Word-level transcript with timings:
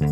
Hola, 0.00 0.08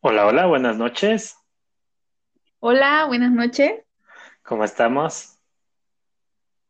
hola, 0.00 0.46
buenas 0.46 0.78
noches. 0.78 1.36
Hola, 2.60 3.04
buenas 3.06 3.30
noches. 3.30 3.72
¿Cómo 4.42 4.64
estamos? 4.64 5.38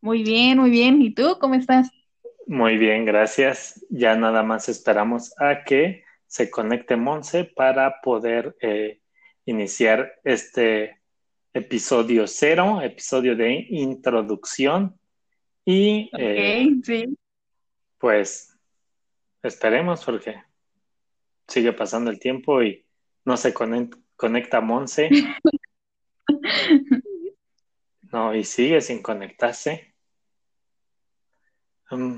Muy 0.01 0.25
bien, 0.25 0.59
muy 0.59 0.71
bien. 0.71 1.01
¿Y 1.01 1.15
tú 1.15 1.39
cómo 1.41 1.55
estás? 1.55 1.89
Muy 2.49 2.79
bien, 2.79 3.05
gracias. 3.05 3.87
Ya 3.91 4.17
nada 4.17 4.43
más 4.43 4.69
esperamos 4.69 5.33
a 5.39 5.63
que 5.63 6.03
se 6.27 6.51
conecte 6.51 6.97
Monse 6.97 7.45
para 7.45 8.01
poder 8.01 8.57
eh, 8.61 9.03
iniciar 9.45 10.15
este 10.25 10.98
episodio 11.59 12.27
cero, 12.27 12.81
episodio 12.83 13.37
de 13.37 13.67
introducción. 13.71 14.99
Y 15.65 16.11
eh, 16.19 16.69
sí. 16.83 17.19
pues 17.99 18.57
esperemos 19.43 20.05
porque 20.05 20.43
sigue 21.47 21.73
pasando 21.73 22.11
el 22.11 22.19
tiempo 22.19 22.63
y 22.63 22.87
no 23.25 23.37
se 23.37 23.53
conecta 23.53 24.61
Monse. 24.61 25.11
No, 28.11 28.35
y 28.35 28.45
sigue 28.45 28.81
sin 28.81 29.03
conectarse. 29.03 29.95
Mm, 31.91 32.17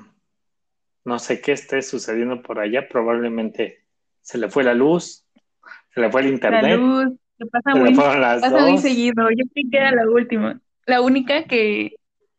no 1.04 1.18
sé 1.18 1.41
qué 1.41 1.52
esté 1.52 1.82
sucediendo 1.82 2.43
por 2.43 2.60
allá. 2.60 2.88
Probablemente 2.88 3.84
se 4.20 4.38
le 4.38 4.48
fue 4.48 4.62
la 4.62 4.74
luz, 4.74 5.27
se 5.93 6.01
le 6.01 6.10
fue 6.10 6.20
el 6.23 6.29
internet. 6.29 6.62
La 6.62 6.77
luz, 6.77 7.20
se 7.41 7.47
pasa, 7.47 7.75
muy, 7.75 7.95
pasa 7.95 8.59
muy 8.59 8.79
seguido. 8.79 9.30
Yo 9.30 9.45
creí 9.53 9.71
que 9.71 9.79
era 9.79 9.93
la 9.93 10.07
última, 10.09 10.61
la 10.85 11.01
única 11.01 11.45
que, 11.45 11.95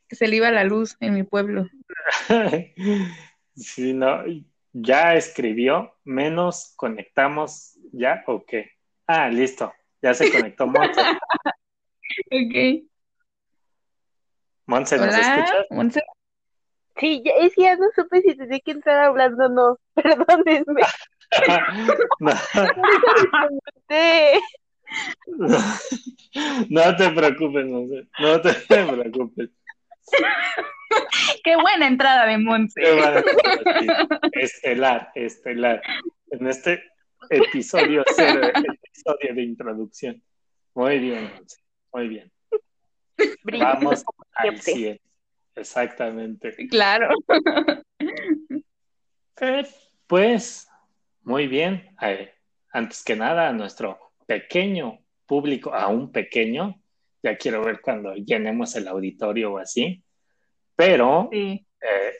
que 0.07 0.15
se 0.15 0.27
le 0.27 0.35
iba 0.35 0.51
la 0.51 0.63
luz 0.63 0.95
en 0.99 1.15
mi 1.15 1.23
pueblo. 1.23 1.67
sí, 3.55 3.93
no, 3.93 4.23
ya 4.73 5.15
escribió, 5.15 5.95
menos 6.03 6.73
conectamos, 6.75 7.79
¿ya 7.91 8.23
o 8.27 8.45
qué? 8.45 8.73
Ah, 9.07 9.27
listo, 9.29 9.73
ya 10.03 10.13
se 10.13 10.31
conectó 10.31 10.67
Monse. 10.67 11.01
ok. 12.31 12.85
Monse, 14.67 14.97
¿nos 14.97 15.17
escuchas? 15.17 15.65
Monse. 15.71 16.01
Sí, 16.97 17.23
ya, 17.25 17.31
es 17.39 17.55
que 17.55 17.63
ya 17.63 17.75
no 17.75 17.87
supe 17.95 18.21
si 18.21 18.35
tenía 18.35 18.59
que 18.59 18.71
entrar 18.71 19.03
hablando 19.05 19.45
o 19.45 19.49
no. 19.49 19.77
Perdónenme. 19.95 20.83
no. 22.19 22.31
no 26.69 26.95
te 26.95 27.09
preocupes, 27.09 27.65
Monse. 27.65 28.07
No 28.19 28.41
te 28.41 28.53
preocupes. 28.67 29.49
Qué 31.43 31.55
buena 31.55 31.87
entrada 31.87 32.25
de 32.27 32.37
Monse. 32.37 32.81
Estelar, 34.33 35.11
estelar. 35.15 35.81
En 36.29 36.47
este 36.47 36.83
episodio 37.29 38.03
cero, 38.15 38.41
episodio 38.47 39.35
de 39.35 39.41
introducción. 39.41 40.23
Muy 40.73 40.99
bien, 40.99 41.31
Monse. 41.33 41.57
Muy 41.93 42.07
bien. 42.07 42.31
Vamos 43.43 44.03
al 44.33 44.59
100. 44.59 44.99
Exactamente. 45.55 46.55
Claro. 46.69 47.09
Pues, 50.07 50.67
muy 51.23 51.47
bien. 51.47 51.95
Eh, 52.01 52.33
antes 52.71 53.03
que 53.03 53.15
nada, 53.15 53.51
nuestro 53.51 54.10
pequeño 54.31 54.99
público, 55.25 55.73
aún 55.73 56.09
pequeño, 56.09 56.81
ya 57.21 57.35
quiero 57.35 57.65
ver 57.65 57.81
cuando 57.81 58.15
llenemos 58.15 58.73
el 58.77 58.87
auditorio 58.87 59.53
o 59.53 59.57
así, 59.57 60.01
pero 60.73 61.27
sí. 61.33 61.67
eh, 61.81 62.13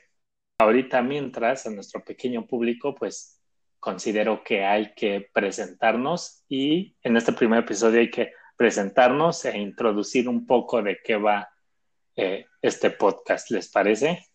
ahorita 0.57 1.01
mientras 1.01 1.65
a 1.65 1.69
nuestro 1.69 2.03
pequeño 2.03 2.45
público, 2.45 2.93
pues 2.93 3.41
considero 3.79 4.43
que 4.43 4.65
hay 4.65 4.93
que 4.93 5.29
presentarnos 5.33 6.43
y 6.49 6.97
en 7.01 7.15
este 7.15 7.31
primer 7.31 7.59
episodio 7.59 8.01
hay 8.01 8.11
que 8.11 8.33
presentarnos 8.57 9.45
e 9.45 9.57
introducir 9.57 10.27
un 10.27 10.45
poco 10.45 10.83
de 10.83 10.99
qué 11.01 11.15
va 11.15 11.49
eh, 12.17 12.45
este 12.61 12.91
podcast, 12.91 13.51
¿les 13.51 13.71
parece? 13.71 14.25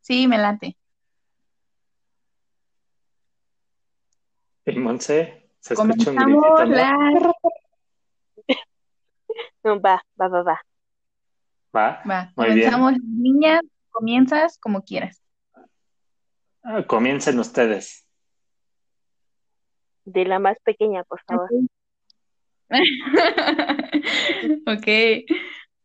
Sí, 0.00 0.26
me 0.26 0.38
late. 0.38 0.78
¿Y 4.64 4.78
Monse? 4.78 5.43
¿Se 5.64 5.72
escucha 5.72 6.10
un 6.10 6.16
gritito? 6.16 6.64
La... 6.66 6.92
No, 9.64 9.80
va, 9.80 10.04
va, 10.20 10.28
va, 10.28 10.42
va. 10.42 10.60
Va, 11.74 12.02
Va, 12.08 12.32
muy 12.36 12.48
comenzamos, 12.48 12.92
bien. 12.92 13.22
niña, 13.22 13.60
comienzas 13.90 14.58
como 14.58 14.82
quieras. 14.82 15.22
Ah, 16.62 16.82
comiencen 16.86 17.38
ustedes. 17.38 18.06
De 20.04 20.26
la 20.26 20.38
más 20.38 20.58
pequeña, 20.62 21.02
por 21.04 21.22
favor. 21.22 21.48
ok. 24.66 24.86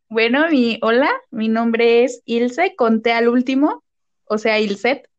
Bueno, 0.10 0.50
mi 0.50 0.78
hola, 0.82 1.10
mi 1.32 1.48
nombre 1.48 2.04
es 2.04 2.22
Ilse, 2.26 2.76
conté 2.76 3.14
al 3.14 3.30
último, 3.30 3.86
o 4.26 4.38
sea, 4.38 4.60
Ilset, 4.60 5.10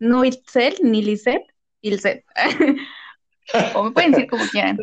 no 0.00 0.24
Ilsel 0.24 0.74
ni 0.82 1.02
Liset, 1.02 1.44
Ilset. 1.82 2.24
o 3.74 3.84
me 3.84 3.90
pueden 3.90 4.12
decir 4.12 4.28
como 4.28 4.44
quieran. 4.50 4.78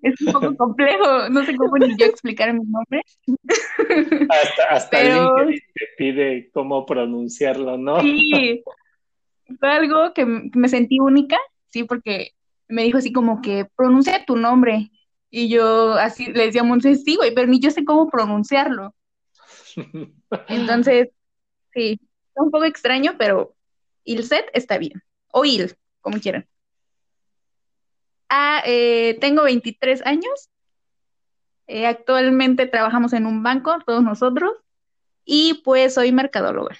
Es 0.00 0.20
un 0.20 0.32
poco 0.32 0.56
complejo, 0.56 1.28
no 1.28 1.44
sé 1.44 1.56
cómo 1.56 1.76
ni 1.78 1.96
yo 1.96 2.06
explicar 2.06 2.52
mi 2.52 2.60
nombre. 2.64 3.02
Hasta, 4.28 4.64
hasta 4.70 4.90
Pero- 4.98 5.38
LinkedIn 5.38 5.60
te 5.74 5.86
pide 5.96 6.50
cómo 6.52 6.86
pronunciarlo, 6.86 7.76
¿no? 7.76 8.00
Sí, 8.00 8.62
fue 9.58 9.68
algo 9.70 10.12
que 10.14 10.24
me 10.24 10.68
sentí 10.68 11.00
única, 11.00 11.36
sí, 11.70 11.82
porque 11.84 12.32
me 12.68 12.84
dijo 12.84 12.98
así 12.98 13.12
como 13.12 13.40
que 13.42 13.66
pronuncia 13.76 14.24
tu 14.24 14.36
nombre. 14.36 14.90
Y 15.30 15.48
yo 15.48 15.94
así 15.94 16.26
le 16.32 16.46
decía 16.46 16.60
a 16.62 16.64
Monse, 16.64 16.94
sí, 16.94 17.16
güey, 17.16 17.34
pero 17.34 17.48
ni 17.48 17.58
yo 17.60 17.70
sé 17.70 17.84
cómo 17.84 18.08
pronunciarlo. 18.08 18.94
Entonces, 20.48 21.08
sí, 21.74 22.00
está 22.28 22.42
un 22.42 22.50
poco 22.50 22.64
extraño, 22.64 23.14
pero 23.18 23.54
Ilset 24.04 24.46
está 24.54 24.78
bien. 24.78 25.02
O 25.32 25.44
Il, 25.44 25.74
como 26.00 26.18
quieran. 26.20 26.46
Ah, 28.28 28.62
eh, 28.66 29.16
tengo 29.20 29.44
23 29.44 30.04
años. 30.04 30.50
Eh, 31.66 31.86
actualmente 31.86 32.66
trabajamos 32.66 33.12
en 33.12 33.26
un 33.26 33.42
banco, 33.42 33.78
todos 33.86 34.02
nosotros. 34.02 34.52
Y 35.24 35.62
pues 35.64 35.94
soy 35.94 36.12
mercadóloga. 36.12 36.76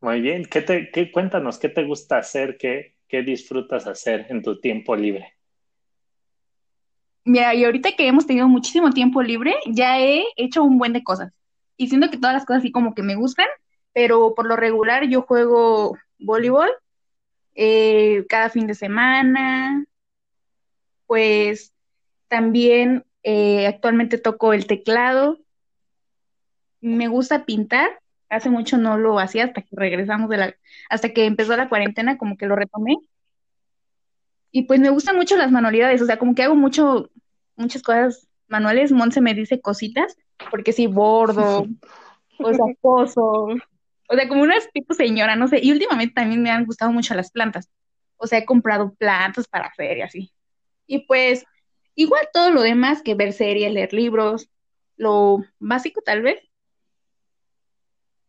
Muy 0.00 0.20
bien. 0.20 0.44
¿Qué 0.44 0.62
te, 0.62 0.90
qué, 0.90 1.10
cuéntanos, 1.10 1.58
¿qué 1.58 1.68
te 1.68 1.84
gusta 1.84 2.18
hacer? 2.18 2.56
¿Qué, 2.56 2.96
qué 3.08 3.22
disfrutas 3.22 3.86
hacer 3.86 4.26
en 4.30 4.42
tu 4.42 4.60
tiempo 4.60 4.94
libre? 4.94 5.34
Mira, 7.24 7.54
y 7.54 7.64
ahorita 7.64 7.92
que 7.92 8.06
hemos 8.06 8.26
tenido 8.26 8.48
muchísimo 8.48 8.90
tiempo 8.90 9.22
libre, 9.22 9.54
ya 9.66 10.00
he 10.00 10.24
hecho 10.36 10.62
un 10.62 10.78
buen 10.78 10.94
de 10.94 11.04
cosas. 11.04 11.32
Y 11.76 11.88
siento 11.88 12.10
que 12.10 12.16
todas 12.16 12.34
las 12.34 12.46
cosas 12.46 12.60
así 12.60 12.72
como 12.72 12.94
que 12.94 13.02
me 13.02 13.16
gustan, 13.16 13.46
pero 13.92 14.34
por 14.34 14.46
lo 14.46 14.56
regular 14.56 15.06
yo 15.08 15.22
juego 15.22 15.98
voleibol 16.18 16.70
eh, 17.60 18.24
cada 18.28 18.50
fin 18.50 18.68
de 18.68 18.74
semana. 18.74 19.84
Pues 21.06 21.74
también 22.28 23.04
eh, 23.24 23.66
actualmente 23.66 24.16
toco 24.16 24.52
el 24.52 24.66
teclado. 24.66 25.38
Me 26.80 27.08
gusta 27.08 27.44
pintar. 27.44 28.00
Hace 28.28 28.48
mucho 28.48 28.78
no 28.78 28.96
lo 28.96 29.18
hacía 29.18 29.44
hasta 29.44 29.62
que 29.62 29.68
regresamos 29.72 30.30
de 30.30 30.36
la, 30.36 30.54
hasta 30.88 31.08
que 31.12 31.24
empezó 31.24 31.56
la 31.56 31.68
cuarentena, 31.68 32.16
como 32.16 32.36
que 32.36 32.46
lo 32.46 32.54
retomé. 32.54 32.96
Y 34.52 34.62
pues 34.62 34.78
me 34.78 34.90
gustan 34.90 35.16
mucho 35.16 35.36
las 35.36 35.50
manualidades, 35.50 36.00
o 36.00 36.06
sea, 36.06 36.18
como 36.18 36.34
que 36.34 36.44
hago 36.44 36.54
mucho, 36.54 37.10
muchas 37.56 37.82
cosas 37.82 38.28
manuales. 38.46 38.92
Monse 38.92 39.20
me 39.20 39.34
dice 39.34 39.60
cositas, 39.60 40.16
porque 40.52 40.72
sí, 40.72 40.86
bordo, 40.86 41.66
o 42.38 42.54
sea, 42.54 42.66
pozo, 42.80 43.48
o 44.08 44.14
sea, 44.16 44.28
como 44.28 44.42
unas 44.42 44.70
tipo 44.72 44.94
señora, 44.94 45.36
no 45.36 45.48
sé. 45.48 45.60
Y 45.62 45.72
últimamente 45.72 46.14
también 46.14 46.42
me 46.42 46.50
han 46.50 46.66
gustado 46.66 46.92
mucho 46.92 47.14
las 47.14 47.30
plantas. 47.30 47.70
O 48.18 48.26
sea, 48.26 48.40
he 48.40 48.46
comprado 48.46 48.94
plantas 48.96 49.48
para 49.48 49.68
hacer 49.68 49.98
y 49.98 50.02
así. 50.02 50.32
Y 50.86 51.06
pues, 51.06 51.44
igual 51.94 52.28
todo 52.32 52.50
lo 52.50 52.62
demás 52.62 53.02
que 53.02 53.14
ver 53.14 53.32
series, 53.32 53.72
leer 53.72 53.92
libros, 53.92 54.50
lo 54.96 55.44
básico 55.60 56.02
tal 56.02 56.22
vez. 56.22 56.40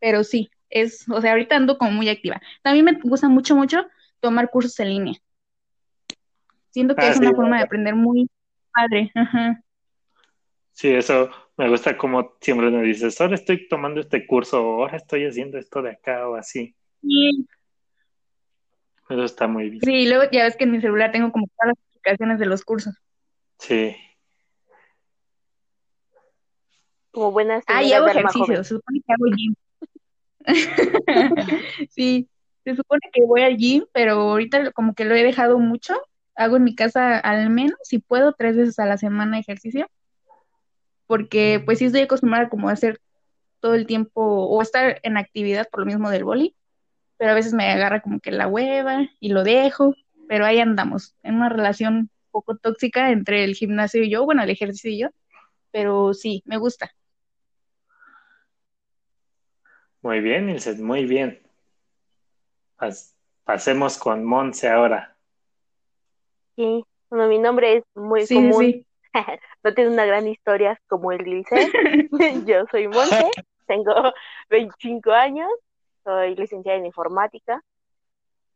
Pero 0.00 0.24
sí, 0.24 0.50
es, 0.70 1.08
o 1.08 1.20
sea, 1.20 1.32
ahorita 1.32 1.56
ando 1.56 1.78
como 1.78 1.92
muy 1.92 2.08
activa. 2.08 2.40
También 2.62 2.84
me 2.84 2.92
gusta 3.02 3.28
mucho, 3.28 3.56
mucho 3.56 3.86
tomar 4.20 4.50
cursos 4.50 4.78
en 4.80 4.88
línea. 4.90 5.14
Siento 6.70 6.96
que 6.96 7.06
Ah, 7.06 7.10
es 7.10 7.16
sí, 7.16 7.20
una 7.20 7.32
forma 7.32 7.56
de 7.56 7.62
¿verdad? 7.62 7.64
aprender 7.64 7.94
muy 7.94 8.28
padre. 8.72 9.10
Ajá. 9.14 9.62
Sí, 10.72 10.88
eso 10.88 11.30
me 11.56 11.68
gusta 11.68 11.96
como 11.96 12.36
siempre 12.40 12.70
me 12.70 12.82
dices, 12.82 13.20
ahora 13.20 13.34
estoy 13.34 13.68
tomando 13.68 14.00
este 14.00 14.26
curso, 14.26 14.62
o 14.66 14.82
ahora 14.82 14.96
estoy 14.96 15.26
haciendo 15.26 15.58
esto 15.58 15.82
de 15.82 15.90
acá 15.90 16.28
o 16.28 16.36
así. 16.36 16.74
Y 17.02 17.46
Eso 19.08 19.24
está 19.24 19.46
muy 19.46 19.70
bien. 19.70 19.82
sí, 19.82 20.08
luego 20.08 20.30
ya 20.32 20.44
ves 20.44 20.56
que 20.56 20.64
en 20.64 20.70
mi 20.70 20.80
celular 20.80 21.12
tengo 21.12 21.32
como 21.32 21.46
todas 21.48 21.74
las 21.74 21.86
aplicaciones 21.88 22.38
de 22.38 22.46
los 22.46 22.64
cursos. 22.64 22.94
Sí. 23.58 23.94
como 27.10 27.32
buenas 27.32 27.64
Ah, 27.66 27.82
y 27.82 27.92
hago 27.92 28.08
ejercicio, 28.08 28.64
se 28.64 28.74
supone 28.76 29.00
que 29.06 29.12
hago 29.12 29.26
gym. 29.36 29.54
sí, 31.90 32.28
se 32.64 32.76
supone 32.76 33.00
que 33.12 33.22
voy 33.26 33.42
al 33.42 33.56
gym, 33.56 33.84
pero 33.92 34.12
ahorita 34.12 34.70
como 34.72 34.94
que 34.94 35.04
lo 35.04 35.14
he 35.14 35.22
dejado 35.22 35.58
mucho. 35.58 35.94
Hago 36.34 36.56
en 36.56 36.64
mi 36.64 36.74
casa 36.74 37.18
al 37.18 37.50
menos, 37.50 37.76
si 37.82 37.98
puedo, 37.98 38.32
tres 38.32 38.56
veces 38.56 38.78
a 38.78 38.86
la 38.86 38.96
semana 38.96 39.38
ejercicio. 39.38 39.86
Porque 41.10 41.60
pues 41.66 41.80
sí 41.80 41.86
estoy 41.86 42.02
acostumbrada 42.02 42.48
como 42.48 42.68
a 42.68 42.72
hacer 42.72 43.00
todo 43.58 43.74
el 43.74 43.84
tiempo 43.84 44.22
o 44.22 44.62
estar 44.62 45.00
en 45.02 45.16
actividad 45.16 45.68
por 45.68 45.80
lo 45.80 45.86
mismo 45.86 46.08
del 46.08 46.22
boli, 46.22 46.54
pero 47.16 47.32
a 47.32 47.34
veces 47.34 47.52
me 47.52 47.68
agarra 47.68 48.00
como 48.00 48.20
que 48.20 48.30
la 48.30 48.46
hueva 48.46 49.08
y 49.18 49.30
lo 49.30 49.42
dejo, 49.42 49.96
pero 50.28 50.46
ahí 50.46 50.60
andamos, 50.60 51.16
en 51.24 51.34
una 51.34 51.48
relación 51.48 51.94
un 51.96 52.10
poco 52.30 52.56
tóxica 52.56 53.10
entre 53.10 53.42
el 53.42 53.56
gimnasio 53.56 54.04
y 54.04 54.08
yo, 54.08 54.24
bueno, 54.24 54.44
el 54.44 54.50
ejercicio 54.50 54.88
y 54.92 55.00
yo, 55.00 55.08
pero 55.72 56.14
sí, 56.14 56.44
me 56.46 56.58
gusta. 56.58 56.92
Muy 60.02 60.20
bien, 60.20 60.48
Ilse, 60.48 60.76
muy 60.76 61.06
bien. 61.06 61.40
pasemos 63.44 63.98
con 63.98 64.24
Monse 64.24 64.68
ahora. 64.68 65.16
Sí, 66.54 66.84
bueno, 67.10 67.26
mi 67.26 67.40
nombre 67.40 67.78
es 67.78 67.84
muy 67.96 68.28
Sí, 68.28 68.36
común. 68.36 68.64
sí. 68.64 68.86
no 69.62 69.74
tiene 69.74 69.90
una 69.90 70.04
gran 70.04 70.26
historia 70.26 70.80
como 70.86 71.12
el 71.12 71.26
Ilse. 71.26 71.70
Yo 72.46 72.64
soy 72.70 72.88
Monse, 72.88 73.30
tengo 73.66 73.94
25 74.48 75.12
años, 75.12 75.50
soy 76.04 76.34
licenciada 76.34 76.78
en 76.78 76.86
informática. 76.86 77.62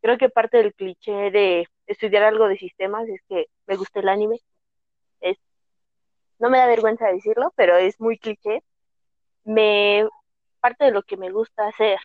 Creo 0.00 0.18
que 0.18 0.28
parte 0.28 0.58
del 0.58 0.74
cliché 0.74 1.30
de 1.30 1.66
estudiar 1.86 2.24
algo 2.24 2.48
de 2.48 2.58
sistemas 2.58 3.08
es 3.08 3.20
que 3.28 3.46
me 3.66 3.76
gusta 3.76 4.00
el 4.00 4.08
anime. 4.08 4.40
Es, 5.20 5.38
no 6.38 6.50
me 6.50 6.58
da 6.58 6.66
vergüenza 6.66 7.06
decirlo, 7.06 7.52
pero 7.56 7.76
es 7.76 7.98
muy 8.00 8.18
cliché. 8.18 8.62
Me, 9.44 10.06
parte 10.60 10.84
de 10.84 10.90
lo 10.90 11.02
que 11.02 11.16
me 11.16 11.30
gusta 11.30 11.68
hacer, 11.68 11.98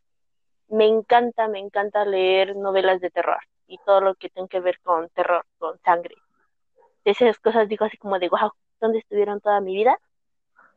me 0.70 0.86
encanta, 0.86 1.48
me 1.48 1.60
encanta 1.60 2.06
leer 2.06 2.56
novelas 2.56 3.02
de 3.02 3.10
terror 3.10 3.40
y 3.68 3.78
todo 3.86 4.02
lo 4.02 4.16
que 4.16 4.30
tenga 4.30 4.48
que 4.48 4.60
ver 4.60 4.80
con 4.82 5.10
terror, 5.10 5.46
con 5.58 5.80
sangre. 5.80 6.16
Esas 7.10 7.40
cosas 7.40 7.68
digo 7.68 7.86
así 7.86 7.98
como 7.98 8.20
de, 8.20 8.30
wow, 8.30 8.52
¿dónde 8.80 9.00
estuvieron 9.00 9.42
toda 9.42 9.62
mi 9.62 9.74
vida? 9.76 9.98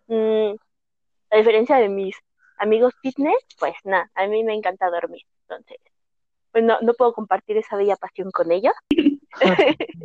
Mm, 0.06 0.54
a 1.30 1.36
diferencia 1.36 1.76
de 1.76 1.90
mis 1.90 2.16
amigos 2.56 2.94
fitness, 3.02 3.36
pues 3.58 3.74
nada, 3.84 4.10
a 4.14 4.26
mí 4.26 4.42
me 4.42 4.54
encanta 4.54 4.88
dormir. 4.88 5.20
Entonces, 5.42 5.76
pues 6.50 6.64
no, 6.64 6.78
no 6.80 6.94
puedo 6.94 7.12
compartir 7.12 7.58
esa 7.58 7.76
bella 7.76 7.96
pasión 7.96 8.30
con 8.30 8.50
ellos. 8.50 8.72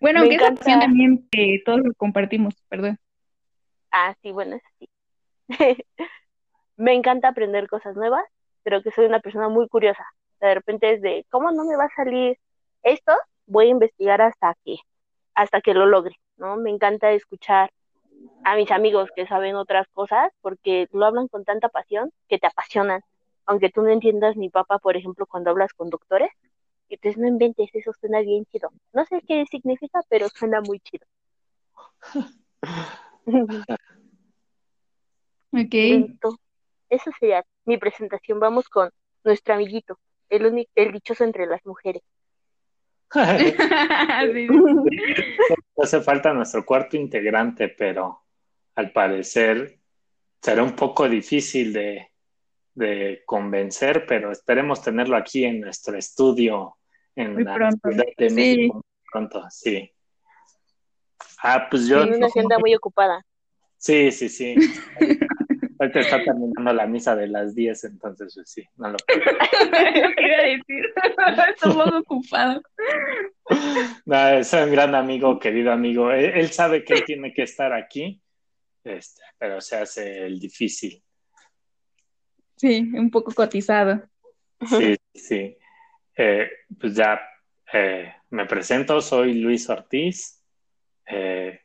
Bueno, 0.00 0.20
Me 0.20 0.26
aunque 0.26 0.34
esa 0.36 0.44
encanta. 0.46 0.60
opción 0.60 0.80
también 0.80 1.28
que 1.30 1.62
todos 1.64 1.80
lo 1.80 1.94
compartimos, 1.94 2.54
perdón. 2.68 2.98
Ah, 3.92 4.14
sí, 4.22 4.32
bueno, 4.32 4.56
es 4.56 4.62
así. 4.74 4.88
Me 6.76 6.94
encanta 6.94 7.28
aprender 7.28 7.68
cosas 7.68 7.94
nuevas, 7.94 8.24
pero 8.64 8.82
que 8.82 8.90
soy 8.90 9.06
una 9.06 9.20
persona 9.20 9.48
muy 9.48 9.68
curiosa. 9.68 10.04
De 10.40 10.54
repente 10.54 10.94
es 10.94 11.00
de, 11.00 11.24
¿cómo 11.30 11.52
no 11.52 11.64
me 11.64 11.76
va 11.76 11.84
a 11.84 11.94
salir 11.94 12.38
esto? 12.82 13.12
Voy 13.46 13.66
a 13.66 13.70
investigar 13.70 14.22
hasta 14.22 14.54
que, 14.64 14.76
hasta 15.34 15.60
que 15.60 15.74
lo 15.74 15.86
logre, 15.86 16.16
¿no? 16.36 16.56
Me 16.56 16.70
encanta 16.70 17.12
escuchar 17.12 17.70
a 18.44 18.56
mis 18.56 18.70
amigos 18.70 19.10
que 19.14 19.26
saben 19.26 19.56
otras 19.56 19.86
cosas 19.92 20.30
porque 20.40 20.88
lo 20.92 21.06
hablan 21.06 21.28
con 21.28 21.44
tanta 21.44 21.68
pasión 21.68 22.12
que 22.28 22.38
te 22.38 22.46
apasionan. 22.46 23.02
Aunque 23.46 23.70
tú 23.70 23.82
no 23.82 23.90
entiendas 23.90 24.36
ni 24.36 24.48
papa, 24.48 24.78
por 24.78 24.96
ejemplo, 24.96 25.26
cuando 25.26 25.50
hablas 25.50 25.72
con 25.74 25.90
doctores, 25.90 26.30
entonces 26.88 27.20
no 27.20 27.28
inventes, 27.28 27.70
eso 27.72 27.92
suena 27.92 28.20
bien 28.20 28.44
chido. 28.46 28.70
No 28.92 29.04
sé 29.04 29.20
qué 29.26 29.44
significa, 29.46 30.00
pero 30.08 30.28
suena 30.28 30.60
muy 30.60 30.80
chido. 30.80 31.06
Ok. 35.56 35.72
Eso 36.90 37.10
sería 37.18 37.44
mi 37.64 37.78
presentación. 37.78 38.40
Vamos 38.40 38.68
con 38.68 38.90
nuestro 39.22 39.54
amiguito, 39.54 39.98
el 40.28 40.46
único, 40.46 40.70
el 40.74 40.92
dichoso 40.92 41.22
entre 41.22 41.46
las 41.46 41.64
mujeres. 41.64 42.02
Sí, 44.32 44.48
sí. 44.48 44.48
Hace 45.82 46.00
falta 46.00 46.32
nuestro 46.32 46.64
cuarto 46.64 46.96
integrante, 46.96 47.68
pero 47.68 48.22
al 48.76 48.92
parecer 48.92 49.78
será 50.42 50.62
un 50.62 50.74
poco 50.76 51.08
difícil 51.08 51.72
de, 51.72 52.10
de 52.74 53.22
convencer, 53.26 54.04
pero 54.06 54.30
esperemos 54.32 54.82
tenerlo 54.82 55.16
aquí 55.16 55.44
en 55.44 55.60
nuestro 55.60 55.96
estudio 55.96 56.76
en 57.16 57.34
Muy 57.34 57.44
la 57.44 57.54
pronto. 57.54 57.88
Ciudad 57.90 58.04
de 58.16 58.28
Sí. 58.30 58.34
México. 58.34 58.84
Pronto, 59.12 59.44
sí. 59.50 59.90
Ah, 61.42 61.66
pues 61.70 61.86
yo, 61.86 62.02
Tiene 62.02 62.16
una 62.16 62.26
agenda 62.26 62.58
muy 62.58 62.74
ocupada. 62.74 63.24
sí, 63.76 64.10
sí, 64.10 64.28
sí. 64.28 64.54
Ahorita 65.78 66.00
está 66.00 66.22
terminando 66.22 66.72
la 66.72 66.86
misa 66.86 67.16
de 67.16 67.26
las 67.26 67.54
10, 67.54 67.84
entonces 67.84 68.32
pues, 68.34 68.50
sí, 68.50 68.64
no 68.76 68.90
lo 68.90 68.96
puedo. 69.06 69.20
Lo 69.20 70.14
que 70.16 70.26
iba 70.26 70.36
a 70.36 70.42
decir. 70.42 70.94
Estamos 71.54 71.92
ocupados. 71.92 72.62
No, 74.04 74.28
es 74.28 74.52
un 74.52 74.70
gran 74.70 74.94
amigo, 74.94 75.38
querido 75.38 75.72
amigo. 75.72 76.10
Él, 76.10 76.26
él 76.34 76.50
sabe 76.50 76.84
que 76.84 76.94
él 76.94 77.04
tiene 77.04 77.32
que 77.32 77.42
estar 77.42 77.72
aquí, 77.72 78.22
este, 78.84 79.22
pero 79.38 79.60
se 79.60 79.76
hace 79.76 80.26
el 80.26 80.38
difícil. 80.38 81.02
Sí, 82.56 82.78
un 82.94 83.10
poco 83.10 83.32
cotizado. 83.34 84.02
Sí, 84.66 84.96
sí. 85.14 85.56
Eh, 86.16 86.48
pues 86.78 86.94
ya 86.94 87.20
eh, 87.72 88.14
me 88.30 88.46
presento, 88.46 89.00
soy 89.00 89.34
Luis 89.34 89.68
Ortiz. 89.68 90.42
Eh, 91.06 91.60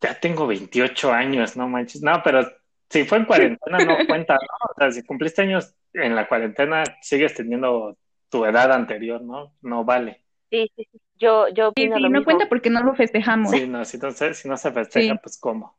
ya 0.00 0.18
tengo 0.20 0.46
28 0.46 1.12
años, 1.12 1.56
no 1.56 1.68
manches. 1.68 2.02
No, 2.02 2.20
pero 2.22 2.46
si 2.90 3.04
fue 3.04 3.18
en 3.18 3.24
cuarentena 3.24 3.78
no 3.78 3.96
cuenta, 4.08 4.34
¿no? 4.34 4.70
O 4.70 4.74
sea, 4.78 4.90
si 4.92 5.04
cumpliste 5.04 5.42
años 5.42 5.74
en 5.92 6.14
la 6.14 6.28
cuarentena, 6.28 6.84
sigues 7.02 7.34
teniendo 7.34 7.96
tu 8.28 8.44
edad 8.44 8.72
anterior, 8.72 9.22
¿no? 9.22 9.54
No 9.62 9.84
vale. 9.84 10.24
Sí, 10.50 10.70
sí, 10.76 10.88
sí. 10.90 11.00
Yo, 11.18 11.48
yo 11.48 11.72
Sí, 11.76 11.88
no 11.88 11.98
mismo. 11.98 12.24
cuenta 12.24 12.48
porque 12.48 12.70
no 12.70 12.82
lo 12.82 12.94
festejamos. 12.94 13.50
Sí, 13.50 13.66
no, 13.66 13.84
si 13.84 13.98
no 13.98 14.10
se, 14.12 14.34
si 14.34 14.48
no 14.48 14.56
se 14.56 14.70
festeja, 14.70 15.14
Sí. 15.14 15.20
pues 15.22 15.38
¿cómo? 15.38 15.76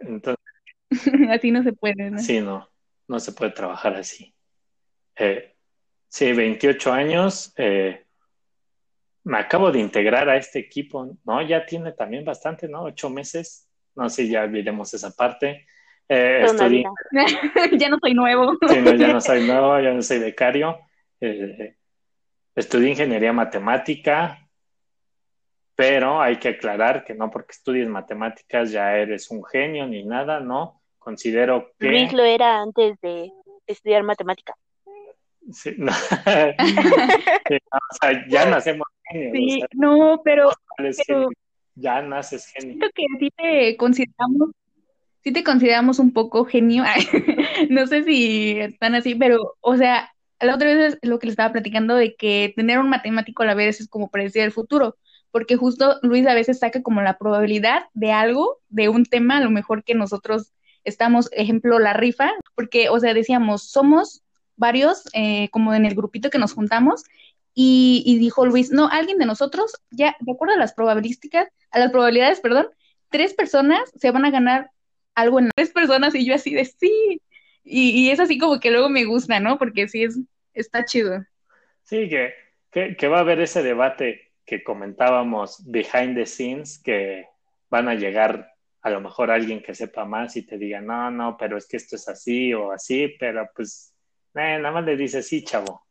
Entonces, 0.00 0.44
Así 1.30 1.50
no 1.50 1.62
se 1.62 1.72
puede, 1.72 2.10
¿no? 2.10 2.18
Sí, 2.18 2.40
no, 2.40 2.68
no 3.06 3.20
se 3.20 3.32
puede 3.32 3.52
trabajar 3.52 3.94
así. 3.94 4.34
Eh, 5.16 5.54
sí, 6.08 6.32
28 6.32 6.92
años. 6.92 7.52
eh, 7.56 8.06
me 9.28 9.38
acabo 9.38 9.70
de 9.70 9.78
integrar 9.78 10.26
a 10.30 10.38
este 10.38 10.58
equipo, 10.58 11.14
¿no? 11.26 11.42
Ya 11.42 11.66
tiene 11.66 11.92
también 11.92 12.24
bastante, 12.24 12.66
¿no? 12.66 12.84
Ocho 12.84 13.10
meses. 13.10 13.68
No 13.94 14.08
sé, 14.08 14.26
ya 14.26 14.46
veremos 14.46 14.94
esa 14.94 15.10
parte. 15.10 15.66
Eh, 16.08 16.46
ya 17.78 17.90
no 17.90 17.98
soy 17.98 18.14
nuevo. 18.14 18.56
sí, 18.66 18.80
no, 18.80 18.94
ya 18.94 19.08
no 19.08 19.20
soy 19.20 19.46
nuevo, 19.46 19.78
ya 19.80 19.92
no 19.92 20.00
soy 20.00 20.20
becario. 20.20 20.78
Eh, 21.20 21.76
estudié 22.54 22.88
ingeniería 22.88 23.34
matemática, 23.34 24.48
pero 25.74 26.22
hay 26.22 26.38
que 26.38 26.48
aclarar 26.48 27.04
que 27.04 27.14
no 27.14 27.30
porque 27.30 27.52
estudies 27.52 27.86
matemáticas 27.86 28.72
ya 28.72 28.96
eres 28.96 29.30
un 29.30 29.44
genio 29.44 29.86
ni 29.86 30.04
nada, 30.04 30.40
¿no? 30.40 30.80
Considero 30.98 31.72
que... 31.78 31.88
Luis 31.88 32.14
lo 32.14 32.24
era 32.24 32.62
antes 32.62 32.98
de 33.02 33.30
estudiar 33.66 34.04
matemáticas. 34.04 34.56
Sí, 35.52 35.74
no. 35.78 35.92
Sí, 37.48 37.58
no, 37.72 37.78
o 37.78 37.94
sea, 38.00 38.26
ya 38.28 38.44
nacemos 38.44 38.87
o 39.10 39.32
Sí, 39.32 39.58
sea, 39.58 39.68
no, 39.72 40.20
pero 40.24 40.50
pero- 41.06 41.28
ya 41.74 42.02
naces 42.02 42.46
genio. 42.46 42.70
siento 42.74 42.86
que 42.94 43.04
sí 43.20 43.30
te 43.36 43.76
consideramos, 43.76 44.50
sí 45.22 45.32
te 45.32 45.44
consideramos 45.44 45.98
un 45.98 46.12
poco 46.12 46.44
genio. 46.44 46.84
No 47.70 47.86
sé 47.88 48.04
si 48.04 48.58
están 48.60 48.94
así, 48.94 49.14
pero, 49.16 49.56
o 49.60 49.76
sea, 49.76 50.12
la 50.40 50.54
otra 50.54 50.68
vez 50.72 50.98
es 51.02 51.08
lo 51.08 51.18
que 51.18 51.26
le 51.26 51.32
estaba 51.32 51.52
platicando 51.52 51.96
de 51.96 52.14
que 52.14 52.52
tener 52.54 52.78
un 52.78 52.88
matemático 52.88 53.42
a 53.42 53.46
la 53.46 53.54
vez 53.54 53.80
es 53.80 53.88
como 53.88 54.10
predecir 54.10 54.42
el 54.42 54.52
futuro, 54.52 54.96
porque 55.32 55.56
justo 55.56 55.98
Luis 56.02 56.24
a 56.28 56.34
veces 56.34 56.60
saca 56.60 56.82
como 56.82 57.02
la 57.02 57.18
probabilidad 57.18 57.86
de 57.94 58.12
algo, 58.12 58.58
de 58.68 58.88
un 58.88 59.04
tema, 59.04 59.38
a 59.38 59.40
lo 59.40 59.50
mejor 59.50 59.82
que 59.82 59.94
nosotros 59.94 60.52
estamos, 60.84 61.28
ejemplo, 61.32 61.78
la 61.80 61.92
rifa, 61.94 62.30
porque, 62.54 62.88
o 62.88 62.98
sea, 63.00 63.12
decíamos, 63.12 63.68
somos 63.68 64.22
varios, 64.56 65.02
eh, 65.12 65.48
como 65.50 65.74
en 65.74 65.84
el 65.84 65.94
grupito 65.96 66.30
que 66.30 66.38
nos 66.38 66.52
juntamos, 66.54 67.02
y, 67.60 68.04
y 68.06 68.20
dijo 68.20 68.46
Luis, 68.46 68.70
no, 68.70 68.88
alguien 68.88 69.18
de 69.18 69.26
nosotros, 69.26 69.72
ya, 69.90 70.14
de 70.20 70.30
acuerdo 70.30 70.54
a 70.54 70.58
las 70.58 70.74
probabilísticas, 70.74 71.48
a 71.72 71.80
las 71.80 71.90
probabilidades, 71.90 72.38
perdón, 72.38 72.68
tres 73.08 73.34
personas 73.34 73.80
se 73.96 74.12
van 74.12 74.24
a 74.24 74.30
ganar 74.30 74.70
algo 75.16 75.40
en 75.40 75.50
tres 75.56 75.70
personas, 75.70 76.14
y 76.14 76.24
yo 76.24 76.36
así 76.36 76.54
de 76.54 76.64
sí, 76.64 77.20
y, 77.64 77.90
y 77.90 78.10
es 78.10 78.20
así 78.20 78.38
como 78.38 78.60
que 78.60 78.70
luego 78.70 78.88
me 78.88 79.04
gusta, 79.06 79.40
¿no? 79.40 79.58
Porque 79.58 79.88
sí 79.88 80.04
es, 80.04 80.20
está 80.54 80.84
chido. 80.84 81.24
Sí, 81.82 82.08
que, 82.08 82.32
que, 82.70 82.96
que 82.96 83.08
va 83.08 83.16
a 83.16 83.20
haber 83.22 83.40
ese 83.40 83.64
debate 83.64 84.30
que 84.46 84.62
comentábamos 84.62 85.60
behind 85.66 86.14
the 86.14 86.26
scenes, 86.26 86.80
que 86.80 87.26
van 87.70 87.88
a 87.88 87.96
llegar 87.96 88.52
a 88.82 88.90
lo 88.90 89.00
mejor 89.00 89.32
alguien 89.32 89.64
que 89.64 89.74
sepa 89.74 90.04
más 90.04 90.36
y 90.36 90.46
te 90.46 90.58
diga, 90.58 90.80
no, 90.80 91.10
no, 91.10 91.36
pero 91.36 91.58
es 91.58 91.66
que 91.66 91.78
esto 91.78 91.96
es 91.96 92.08
así 92.08 92.54
o 92.54 92.70
así, 92.70 93.16
pero 93.18 93.50
pues 93.52 93.92
eh, 94.36 94.60
nada 94.60 94.70
más 94.70 94.84
le 94.84 94.96
dice 94.96 95.24
sí, 95.24 95.42
chavo. 95.42 95.87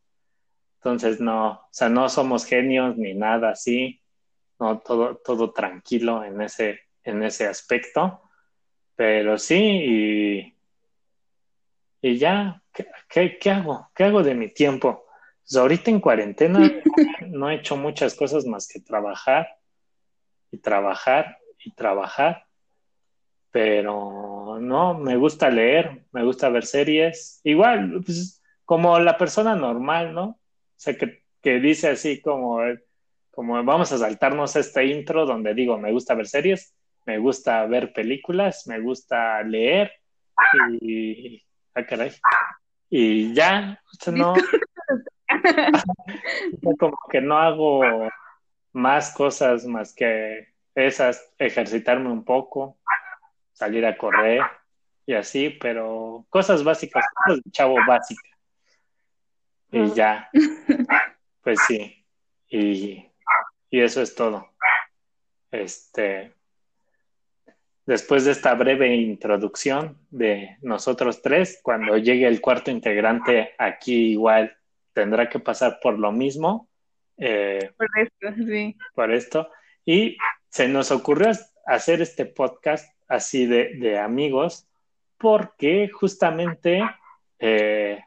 Entonces 0.78 1.20
no, 1.20 1.50
o 1.50 1.68
sea, 1.72 1.88
no 1.88 2.08
somos 2.08 2.44
genios 2.44 2.96
ni 2.96 3.12
nada 3.14 3.50
así, 3.50 4.00
no, 4.60 4.78
todo, 4.78 5.16
todo 5.16 5.52
tranquilo 5.52 6.24
en 6.24 6.40
ese, 6.40 6.80
en 7.02 7.22
ese 7.22 7.46
aspecto. 7.46 8.22
Pero 8.94 9.38
sí, 9.38 9.56
y, 9.56 10.56
y 12.00 12.18
ya, 12.18 12.62
¿qué, 13.08 13.38
qué, 13.38 13.50
hago? 13.50 13.90
¿Qué 13.94 14.04
hago 14.04 14.22
de 14.22 14.34
mi 14.34 14.48
tiempo? 14.48 15.06
Pues 15.40 15.56
ahorita 15.56 15.90
en 15.90 16.00
cuarentena 16.00 16.60
no 17.26 17.50
he 17.50 17.56
hecho 17.56 17.76
muchas 17.76 18.14
cosas 18.14 18.44
más 18.46 18.68
que 18.68 18.80
trabajar 18.80 19.48
y 20.50 20.58
trabajar 20.58 21.38
y 21.58 21.72
trabajar. 21.72 22.44
Pero 23.50 24.58
no, 24.60 24.94
me 24.94 25.16
gusta 25.16 25.50
leer, 25.50 26.04
me 26.12 26.22
gusta 26.22 26.48
ver 26.50 26.66
series. 26.66 27.40
Igual, 27.44 28.02
pues, 28.04 28.42
como 28.64 28.98
la 28.98 29.16
persona 29.16 29.54
normal, 29.56 30.12
¿no? 30.12 30.37
O 30.78 30.80
sea, 30.80 30.96
que, 30.96 31.24
que 31.42 31.58
dice 31.58 31.88
así 31.88 32.20
como, 32.20 32.60
como 33.32 33.64
vamos 33.64 33.90
a 33.90 33.98
saltarnos 33.98 34.54
este 34.54 34.86
intro 34.86 35.26
donde 35.26 35.52
digo, 35.54 35.76
me 35.76 35.90
gusta 35.90 36.14
ver 36.14 36.28
series, 36.28 36.72
me 37.04 37.18
gusta 37.18 37.66
ver 37.66 37.92
películas, 37.92 38.64
me 38.68 38.78
gusta 38.78 39.42
leer 39.42 39.90
y... 40.80 41.42
Ah, 41.74 41.84
caray. 41.84 42.12
Y 42.90 43.34
ya, 43.34 43.82
no... 44.12 44.34
como 46.78 46.96
que 47.10 47.20
no 47.20 47.38
hago 47.38 47.82
más 48.72 49.12
cosas 49.12 49.64
más 49.66 49.92
que 49.92 50.46
esas, 50.76 51.28
ejercitarme 51.38 52.12
un 52.12 52.24
poco, 52.24 52.78
salir 53.52 53.84
a 53.84 53.98
correr 53.98 54.42
y 55.06 55.14
así, 55.14 55.50
pero 55.50 56.24
cosas 56.28 56.62
básicas, 56.62 57.04
cosas 57.24 57.42
de 57.42 57.50
chavo 57.50 57.74
básica. 57.84 58.22
Y 59.70 59.92
ya, 59.92 60.30
pues 61.42 61.58
sí, 61.66 62.04
y, 62.48 63.06
y 63.70 63.80
eso 63.80 64.02
es 64.02 64.14
todo. 64.14 64.48
Este, 65.50 66.32
después 67.86 68.24
de 68.24 68.32
esta 68.32 68.54
breve 68.54 68.94
introducción 68.96 69.98
de 70.10 70.58
nosotros 70.62 71.22
tres, 71.22 71.60
cuando 71.62 71.96
llegue 71.96 72.26
el 72.26 72.40
cuarto 72.40 72.70
integrante 72.70 73.54
aquí 73.58 74.12
igual 74.12 74.56
tendrá 74.92 75.28
que 75.28 75.38
pasar 75.38 75.78
por 75.80 75.98
lo 75.98 76.12
mismo. 76.12 76.68
Eh, 77.16 77.70
por 77.76 77.88
esto, 77.98 78.44
sí. 78.46 78.76
Por 78.94 79.12
esto. 79.12 79.50
Y 79.84 80.16
se 80.50 80.68
nos 80.68 80.90
ocurrió 80.90 81.30
hacer 81.66 82.02
este 82.02 82.26
podcast 82.26 82.92
así 83.08 83.46
de, 83.46 83.98
amigos 83.98 84.68
porque 85.16 85.88
justamente 85.88 86.82
eh, 87.38 88.04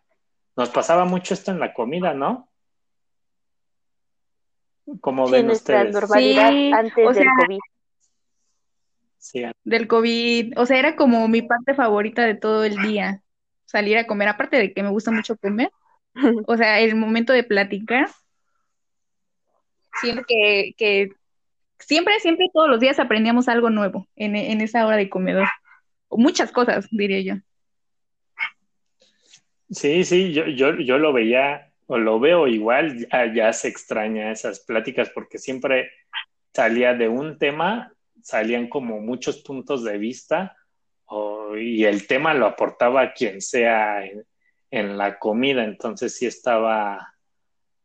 nos 0.62 0.70
pasaba 0.70 1.06
mucho 1.06 1.34
esto 1.34 1.50
en 1.51 1.60
la 1.60 1.74
comida, 1.74 2.13
¿no? 2.13 2.48
Como 5.00 5.27
ven 5.27 5.50
ustedes? 5.50 5.91
normalidad 5.91 6.80
antes 6.80 7.15
del 7.15 7.27
COVID. 7.39 7.60
Sí. 9.18 9.44
Del 9.63 9.88
COVID. 9.88 10.60
O 10.60 10.65
sea, 10.68 10.77
era 10.77 10.96
como 10.96 11.27
mi 11.27 11.41
parte 11.41 11.74
favorita 11.74 12.25
de 12.25 12.36
todo 12.36 12.63
el 12.63 12.75
día. 12.77 13.24
Salir 13.65 13.98
a 13.98 14.06
comer. 14.06 14.27
Aparte 14.27 14.58
de 14.58 14.72
que 14.72 14.84
me 14.84 14.89
gusta 14.89 15.12
mucho 15.12 15.36
comer. 15.38 15.72
O 16.48 16.58
sea, 16.58 16.80
el 16.80 16.96
momento 16.96 17.34
de 17.34 17.44
platicar. 17.44 18.10
Siento 20.01 20.24
que, 20.27 20.74
que 20.77 21.10
siempre, 21.80 22.20
siempre, 22.20 22.48
todos 22.53 22.70
los 22.70 22.80
días 22.80 23.00
aprendíamos 23.00 23.48
algo 23.48 23.70
nuevo 23.70 24.08
en, 24.15 24.36
en 24.36 24.62
esa 24.62 24.86
hora 24.86 24.98
de 24.98 25.10
comedor. 25.10 25.48
Muchas 26.10 26.51
cosas, 26.51 26.88
diría 26.91 27.22
yo. 27.22 27.41
Sí, 29.72 30.04
sí, 30.04 30.34
yo, 30.34 30.48
yo, 30.48 30.75
yo 30.75 30.98
lo 30.98 31.13
veía 31.13 31.72
o 31.88 31.98
lo 31.98 32.20
veo 32.20 32.48
igual, 32.48 33.08
ya, 33.34 33.54
se 33.54 33.70
extraña 33.70 34.32
esas 34.32 34.60
pláticas 34.60 35.10
porque 35.10 35.38
siempre 35.38 35.92
salía 36.54 36.94
de 36.94 37.08
un 37.08 37.38
tema, 37.38 37.94
salían 38.22 38.68
como 38.68 39.00
muchos 39.00 39.42
puntos 39.42 39.84
de 39.86 39.98
vista 39.98 40.58
y 41.58 41.86
el 41.86 42.08
tema 42.08 42.34
lo 42.34 42.48
aportaba 42.48 43.13
quien 43.13 43.42
sea 43.42 44.06
en, 44.06 44.25
en, 44.72 44.98
la 44.98 45.20
comida, 45.20 45.63
entonces 45.63 46.16
sí 46.16 46.25
estaba, 46.25 47.13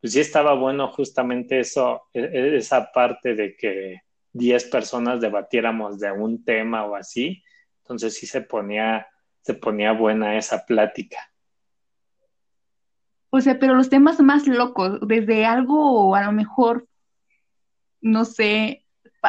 pues 0.01 0.13
sí 0.13 0.21
estaba 0.21 0.55
bueno 0.55 0.89
justamente 0.93 1.61
eso, 1.61 2.05
e, 2.13 2.21
e, 2.21 2.57
esa 2.57 2.93
parte 2.93 3.35
de 3.35 3.57
que 3.57 4.03
10 4.33 4.65
personas 4.67 5.21
debatiéramos 5.21 5.99
de 5.99 6.13
un 6.13 6.45
tema 6.45 6.85
o 6.85 6.97
así, 6.97 7.43
entonces 7.83 8.15
sí 8.15 8.27
se 8.27 8.43
ponía, 8.43 9.09
se 9.41 9.55
ponía 9.55 9.93
buena 9.93 10.37
esa 10.37 10.65
plática. 10.65 11.19
O 13.37 13.41
sea, 13.43 13.59
pero 13.59 13.75
los 13.75 13.91
temas 13.91 14.19
más 14.21 14.47
locos, 14.47 14.99
desde 15.07 15.45
algo 15.45 16.15
a 16.15 16.25
lo 16.25 16.33
mejor, 16.33 16.87
no 18.01 18.25
sé, 18.25 18.87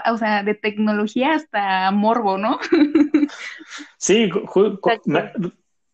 o 0.10 0.18
sea, 0.18 0.44
de 0.44 0.56
tecnología 0.56 1.34
hasta 1.34 1.92
morbo, 1.92 2.38
¿no? 2.38 2.60
Sí, 3.98 4.30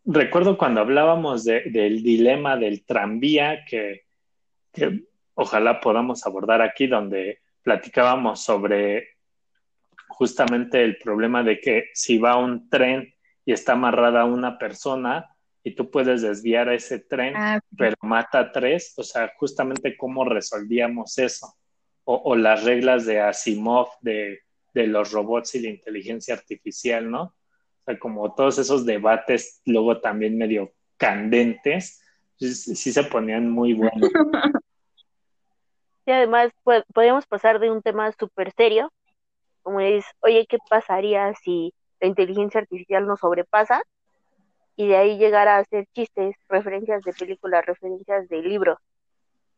recuerdo 0.06 0.58
cuando 0.60 0.82
hablábamos 0.82 1.44
del 1.44 2.04
dilema 2.04 2.56
del 2.56 2.86
tranvía 2.86 3.66
que, 3.66 4.04
que, 4.72 5.06
ojalá 5.34 5.80
podamos 5.80 6.28
abordar 6.28 6.62
aquí, 6.62 6.86
donde 6.86 7.40
platicábamos 7.64 8.44
sobre 8.44 9.16
justamente 10.08 10.84
el 10.84 10.98
problema 10.98 11.42
de 11.42 11.60
que 11.60 11.86
si 11.96 12.20
va 12.20 12.38
un 12.38 12.70
tren 12.70 13.12
y 13.44 13.54
está 13.54 13.74
amarrada 13.74 14.26
una 14.26 14.60
persona, 14.60 15.33
y 15.64 15.76
tú 15.76 15.90
puedes 15.90 16.22
desviar 16.22 16.68
a 16.68 16.76
ese 16.76 17.00
tren, 17.00 17.36
ah, 17.38 17.60
pero 17.78 17.96
mata 18.02 18.40
a 18.40 18.52
tres, 18.52 18.94
o 18.98 19.04
sea, 19.04 19.32
justamente 19.38 19.96
cómo 19.96 20.26
resolvíamos 20.26 21.18
eso, 21.18 21.56
o, 22.06 22.36
las 22.36 22.66
reglas 22.66 23.06
de 23.06 23.22
Asimov 23.22 23.88
de, 24.02 24.42
los 24.74 25.12
robots 25.14 25.56
y 25.56 25.62
la 25.62 25.70
inteligencia 25.70 26.34
artificial, 26.34 27.10
¿no? 27.10 27.24
O 27.24 27.84
sea, 27.86 27.98
como 27.98 28.34
todos 28.36 28.60
esos 28.60 28.86
debates 28.86 29.62
luego 29.66 30.02
también 30.02 30.38
medio 30.38 30.74
candentes, 30.98 32.02
sí, 32.38 32.92
se 32.92 33.04
ponían 33.04 33.50
muy 33.50 33.74
buenos. 33.74 34.10
Y 36.06 36.12
además 36.12 36.52
podemos 36.94 37.26
pasar 37.28 37.62
de 37.62 37.72
un 37.72 37.82
tema 37.82 38.12
súper 38.12 38.52
serio, 38.58 38.92
como 39.62 39.80
es, 39.80 40.04
oye, 40.20 40.46
¿qué 40.50 40.58
pasaría 40.70 41.34
si 41.36 41.74
la 42.02 42.10
inteligencia 42.10 42.60
artificial 42.60 43.08
nos 43.08 43.22
sobrepasa? 43.22 43.82
Y 44.76 44.88
de 44.88 44.98
ahí 44.98 45.18
llegar 45.18 45.48
a 45.48 45.58
hacer 45.58 45.86
chistes, 45.94 46.36
referencias 46.50 47.04
de 47.04 47.14
películas, 47.14 47.66
referencias 47.66 48.28
de 48.28 48.42
libros. 48.42 48.78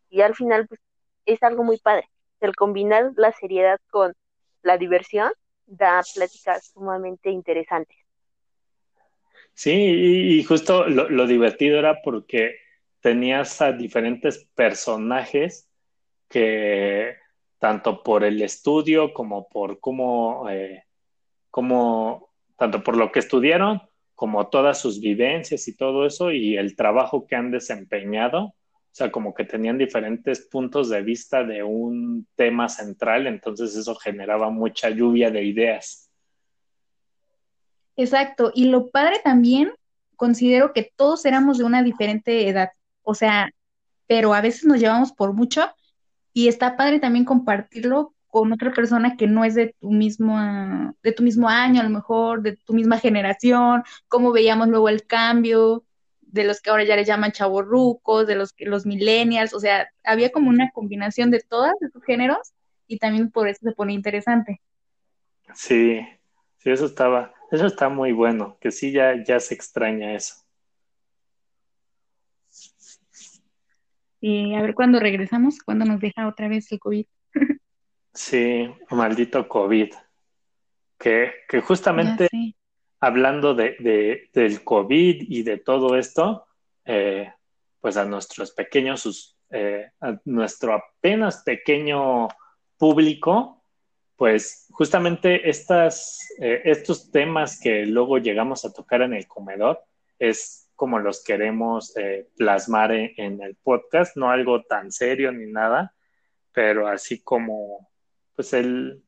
Y 0.10 0.22
al 0.22 0.36
final, 0.36 0.68
pues, 0.68 0.80
es 1.26 1.42
algo 1.44 1.64
muy 1.64 1.78
padre. 1.78 2.10
El 2.42 2.56
combinar 2.56 3.12
la 3.16 3.32
seriedad 3.32 3.80
con 3.90 4.14
la 4.62 4.78
diversión 4.78 5.32
da 5.66 6.02
pláticas 6.14 6.72
sumamente 6.74 7.30
interesantes. 7.30 7.98
Sí, 9.54 9.72
y, 9.72 10.44
justo 10.44 10.86
lo, 10.88 11.28
divertido 11.28 11.80
era 11.80 12.02
porque 12.02 12.58
tenías 13.00 13.62
a 13.62 13.72
diferentes 13.72 14.46
personajes 14.54 15.70
que 16.28 17.16
tanto 17.58 18.04
por 18.04 18.26
el 18.26 18.42
estudio 18.42 19.14
como 19.14 19.48
por 19.48 19.80
cómo, 19.80 20.50
eh, 20.50 20.84
como, 21.50 22.32
tanto 22.58 22.84
por 22.84 22.98
lo 22.98 23.14
que 23.14 23.20
estudiaron 23.20 23.82
como 24.16 24.48
todas 24.48 24.80
sus 24.80 25.00
vivencias 25.02 25.68
y 25.68 25.76
todo 25.76 26.06
eso 26.06 26.32
y 26.32 26.58
el 26.58 26.76
trabajo 26.76 27.28
que 27.28 27.36
han 27.36 27.52
desempeñado, 27.52 28.46
o 28.46 28.98
sea, 28.98 29.12
como 29.12 29.34
que 29.34 29.44
tenían 29.44 29.78
diferentes 29.78 30.48
puntos 30.48 30.90
de 30.90 31.02
vista 31.02 31.44
de 31.44 31.64
un 31.64 32.26
tema 32.36 32.70
central, 32.70 33.28
entonces 33.28 33.76
eso 33.76 33.94
generaba 33.96 34.50
mucha 34.50 34.90
lluvia 34.90 35.30
de 35.30 35.44
ideas. 35.44 36.10
Exacto, 37.98 38.52
y 38.56 38.70
lo 38.70 38.88
padre 38.88 39.20
también, 39.22 39.72
considero 40.16 40.72
que 40.72 40.94
todos 40.96 41.26
éramos 41.26 41.58
de 41.58 41.66
una 41.66 41.84
diferente 41.84 42.48
edad, 42.48 42.70
o 43.04 43.14
sea, 43.14 43.52
pero 44.08 44.34
a 44.34 44.40
veces 44.40 44.64
nos 44.64 44.80
llevamos 44.80 45.12
por 45.12 45.34
mucho 45.34 45.70
y 46.32 46.48
está 46.48 46.78
padre 46.78 47.00
también 47.00 47.26
compartirlo 47.26 48.15
con 48.36 48.52
otra 48.52 48.74
persona 48.74 49.16
que 49.16 49.28
no 49.28 49.46
es 49.46 49.56
de 49.56 49.74
tu 49.80 49.92
mismo, 49.92 50.38
de 51.02 51.14
tu 51.14 51.24
mismo 51.24 51.48
año, 51.48 51.80
a 51.80 51.86
lo 51.86 51.90
mejor, 51.90 52.42
de 52.42 52.58
tu 52.58 52.74
misma 52.74 53.00
generación, 53.00 53.82
cómo 54.10 54.34
veíamos 54.34 54.68
luego 54.68 54.90
el 54.90 55.06
cambio, 55.06 55.86
de 56.20 56.44
los 56.44 56.60
que 56.60 56.70
ahora 56.70 56.84
ya 56.84 56.98
le 56.98 57.06
llaman 57.06 57.32
chavorrucos, 57.32 58.28
de 58.28 58.36
los 58.36 58.52
que 58.52 58.66
los 58.66 58.86
millennials, 58.86 59.54
o 59.54 59.62
sea, 59.62 59.88
había 60.04 60.34
como 60.34 60.50
una 60.50 60.70
combinación 60.72 61.32
de 61.32 61.40
todos 61.48 61.72
esos 61.80 62.04
géneros 62.04 62.52
y 62.88 62.98
también 62.98 63.32
por 63.32 63.48
eso 63.48 63.62
se 63.64 63.72
pone 63.72 63.94
interesante. 63.94 64.60
Sí, 65.54 66.06
sí, 66.58 66.72
eso 66.72 66.88
estaba, 66.88 67.34
eso 67.52 67.66
está 67.66 67.88
muy 67.88 68.12
bueno, 68.12 68.58
que 68.60 68.72
sí 68.72 68.92
ya, 68.92 69.14
ya 69.24 69.40
se 69.40 69.54
extraña 69.54 70.14
eso. 70.14 70.36
Y 74.20 74.56
a 74.56 74.62
ver 74.62 74.74
cuándo 74.76 75.00
regresamos, 75.00 75.60
cuándo 75.60 75.86
nos 75.86 76.02
deja 76.02 76.28
otra 76.28 76.50
vez 76.50 76.70
el 76.74 76.80
COVID. 76.80 77.06
Sí, 78.16 78.74
maldito 78.92 79.48
COVID. 79.48 79.94
Que, 80.98 81.32
que 81.50 81.60
justamente 81.60 82.30
hablando 83.02 83.54
de, 83.54 84.30
del 84.34 84.64
COVID 84.64 85.26
y 85.28 85.44
de 85.44 85.58
todo 85.58 85.98
esto, 85.98 86.48
eh, 86.86 87.32
pues 87.82 87.98
a 87.98 88.06
nuestros 88.06 88.52
pequeños, 88.52 89.38
eh, 89.52 89.92
a 90.00 90.20
nuestro 90.26 90.74
apenas 90.74 91.44
pequeño 91.44 92.30
público, 92.78 93.62
pues 94.16 94.68
justamente 94.72 95.50
estas, 95.50 96.20
eh, 96.40 96.62
estos 96.64 97.12
temas 97.12 97.60
que 97.60 97.86
luego 97.86 98.18
llegamos 98.18 98.64
a 98.64 98.72
tocar 98.72 99.02
en 99.02 99.14
el 99.14 99.28
comedor 99.28 99.84
es 100.18 100.72
como 100.76 101.00
los 101.00 101.24
queremos 101.24 101.94
plasmar 102.38 102.92
en, 102.92 103.42
el 103.42 103.56
podcast, 103.56 104.18
no 104.18 104.30
algo 104.30 104.64
tan 104.64 104.92
serio 104.92 105.32
ni 105.32 105.46
nada, 105.46 105.94
pero 106.52 106.88
así 106.88 107.22
como 107.22 107.88
pues 108.36 108.54
el, 108.54 109.04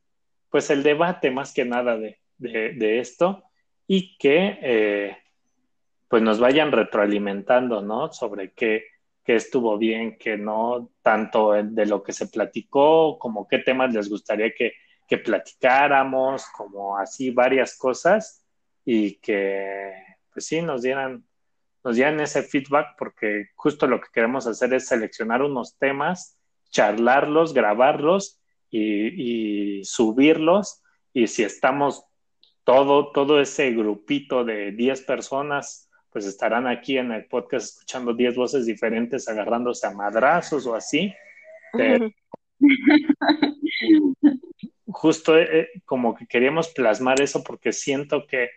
pues 0.49 0.69
el 0.69 0.83
debate 0.83 1.31
más 1.31 1.53
que 1.53 1.65
nada 1.65 1.97
de, 1.97 2.19
de, 2.37 2.99
esto 2.99 3.43
y 3.85 4.17
que 4.17 4.59
eh, 4.61 5.17
pues 6.07 6.21
nos 6.23 6.39
vayan 6.39 6.71
retroalimentando, 6.71 7.81
¿no? 7.81 8.11
Sobre 8.13 8.53
qué, 8.53 8.85
qué 9.23 9.35
estuvo 9.35 9.77
bien, 9.77 10.17
qué 10.17 10.37
no, 10.37 10.91
tanto 11.01 11.51
de 11.51 11.85
lo 11.85 12.01
que 12.03 12.13
se 12.13 12.27
platicó, 12.27 13.19
como 13.19 13.47
qué 13.47 13.59
temas 13.59 13.93
les 13.93 14.09
gustaría 14.09 14.53
que, 14.53 14.73
que 15.07 15.17
platicáramos, 15.17 16.45
como 16.47 16.97
así 16.97 17.31
varias 17.31 17.77
cosas 17.77 18.45
y 18.85 19.15
que 19.15 19.91
pues 20.31 20.45
sí 20.45 20.61
nos 20.61 20.81
dieran 20.81 21.25
nos 21.83 21.95
dieran 21.95 22.19
ese 22.19 22.43
feedback 22.43 22.95
porque 22.97 23.51
justo 23.55 23.87
lo 23.87 24.01
que 24.01 24.09
queremos 24.13 24.45
hacer 24.45 24.73
es 24.73 24.87
seleccionar 24.87 25.41
unos 25.41 25.77
temas, 25.77 26.37
charlarlos, 26.69 27.53
grabarlos 27.53 28.41
y, 28.69 29.83
subirlos 29.83 30.83
y 31.13 31.27
si 31.27 31.43
estamos 31.43 32.05
todo, 32.63 33.11
todo 33.11 33.39
ese 33.39 33.71
grupito 33.71 34.43
de 34.43 34.71
10 34.71 35.01
personas, 35.01 35.89
pues 36.11 36.25
estarán 36.25 36.67
aquí 36.67 36.97
en 36.97 37.11
el 37.11 37.25
podcast 37.25 37.67
escuchando 37.67 38.13
10 38.13 38.35
voces 38.35 38.65
diferentes, 38.65 39.27
agarrándose 39.27 39.87
a 39.87 39.91
madrazos 39.91 40.65
o 40.65 40.75
así. 40.75 41.13
justo 44.87 45.37
eh, 45.37 45.69
como 45.85 46.15
que 46.15 46.25
queríamos 46.25 46.69
plasmar 46.69 47.21
eso 47.21 47.43
porque 47.43 47.71
siento 47.71 48.25
que, 48.25 48.49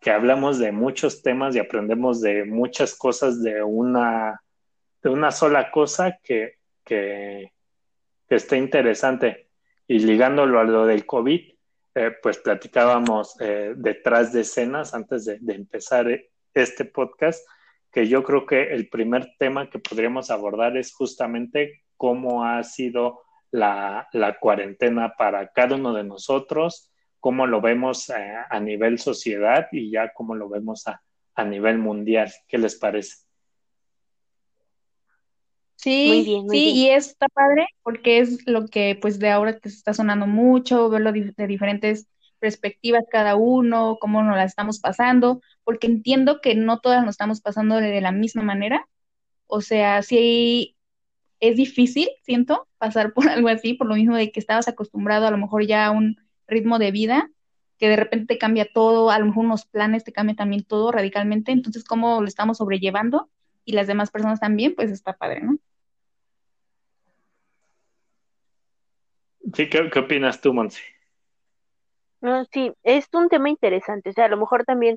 que, 0.00 0.10
hablamos 0.10 0.58
de 0.58 0.72
muchos 0.72 1.22
temas 1.22 1.54
y 1.54 1.58
aprendemos 1.58 2.20
de 2.20 2.44
muchas 2.44 2.94
cosas 2.94 3.42
de 3.42 3.62
una, 3.62 4.42
de 5.02 5.10
una 5.10 5.30
sola 5.30 5.70
cosa 5.70 6.18
que, 6.22 6.58
que, 6.84 7.52
que 8.28 8.34
está 8.34 8.56
interesante. 8.56 9.43
Y 9.86 9.98
ligándolo 10.00 10.60
a 10.60 10.64
lo 10.64 10.86
del 10.86 11.04
COVID, 11.04 11.54
eh, 11.96 12.10
pues 12.22 12.38
platicábamos 12.38 13.36
eh, 13.40 13.74
detrás 13.76 14.32
de 14.32 14.40
escenas 14.40 14.94
antes 14.94 15.26
de, 15.26 15.54
empezar 15.54 16.08
este 16.52 16.84
podcast, 16.86 17.46
que 17.92 18.08
yo 18.08 18.24
creo 18.24 18.46
que 18.46 18.74
el 18.74 18.88
primer 18.88 19.34
tema 19.38 19.70
que 19.70 19.78
podríamos 19.78 20.30
abordar 20.30 20.76
es 20.76 20.92
justamente 20.92 21.84
cómo 21.96 22.44
ha 22.44 22.62
sido 22.64 23.22
la, 23.52 24.08
cuarentena 24.40 25.14
para 25.16 25.52
cada 25.52 25.76
uno 25.76 25.94
de 25.94 26.02
nosotros, 26.02 26.90
cómo 27.20 27.46
lo 27.46 27.60
vemos 27.60 28.10
eh, 28.10 28.34
a 28.50 28.58
nivel 28.58 28.98
sociedad 28.98 29.68
y 29.70 29.92
ya 29.92 30.12
cómo 30.12 30.34
lo 30.34 30.48
vemos 30.48 30.84
a, 30.88 31.44
nivel 31.44 31.78
mundial. 31.78 32.32
¿Qué 32.48 32.58
les 32.58 32.76
parece? 32.76 33.24
Sí, 35.84 36.42
sí, 36.48 36.70
y 36.70 36.88
está 36.88 37.28
padre 37.28 37.66
porque 37.82 38.18
es 38.18 38.46
lo 38.46 38.68
que 38.68 38.98
pues 38.98 39.18
de 39.18 39.28
ahora 39.28 39.58
que 39.58 39.68
se 39.68 39.76
está 39.76 39.92
sonando 39.92 40.26
mucho, 40.26 40.88
verlo 40.88 41.12
de 41.12 41.46
diferentes 41.46 42.08
perspectivas 42.38 43.04
cada 43.10 43.36
uno, 43.36 43.98
cómo 44.00 44.22
nos 44.22 44.34
la 44.34 44.44
estamos 44.44 44.80
pasando, 44.80 45.42
porque 45.62 45.86
entiendo 45.86 46.40
que 46.40 46.54
no 46.54 46.80
todas 46.80 47.02
nos 47.02 47.10
estamos 47.12 47.42
pasando 47.42 47.76
de, 47.76 48.00
la 48.00 48.12
misma 48.12 48.42
manera. 48.42 48.88
O 49.46 49.60
sea, 49.60 50.00
sí 50.00 50.74
es 51.38 51.56
difícil, 51.56 52.08
siento, 52.22 52.66
pasar 52.78 53.12
por 53.14 53.28
algo 53.28 53.48
así, 53.48 53.74
por 53.74 53.86
lo 53.86 53.94
mismo 53.94 54.16
de 54.16 54.32
que 54.32 54.40
estabas 54.40 54.68
acostumbrado 54.68 55.26
a 55.26 55.30
lo 55.30 55.36
mejor 55.36 55.66
ya 55.66 55.84
a 55.84 55.90
un 55.90 56.16
ritmo 56.46 56.78
de 56.78 56.92
vida 56.92 57.30
que 57.78 57.88
de 57.90 57.96
repente 57.96 58.34
te 58.34 58.38
cambia 58.38 58.66
todo, 58.72 59.10
a 59.10 59.18
lo 59.18 59.26
mejor 59.26 59.44
unos 59.44 59.66
planes 59.66 60.04
te 60.04 60.12
cambia 60.12 60.34
también 60.36 60.64
todo 60.64 60.92
radicalmente, 60.92 61.52
entonces 61.52 61.84
cómo 61.84 62.22
lo 62.22 62.26
estamos 62.26 62.56
sobrellevando 62.56 63.28
y 63.66 63.72
las 63.72 63.86
demás 63.86 64.10
personas 64.10 64.40
también, 64.40 64.74
pues 64.74 64.90
está 64.90 65.14
padre, 65.14 65.42
¿no? 65.42 65.58
Sí, 69.52 69.68
¿qué, 69.68 69.98
opinas 69.98 70.40
tú, 70.40 70.54
Monse? 70.54 70.82
No, 72.20 72.44
sí, 72.46 72.72
es 72.82 73.06
un 73.12 73.28
tema 73.28 73.50
interesante, 73.50 74.10
o 74.10 74.12
sea, 74.12 74.24
a 74.24 74.28
lo 74.28 74.38
mejor 74.38 74.64
también 74.64 74.96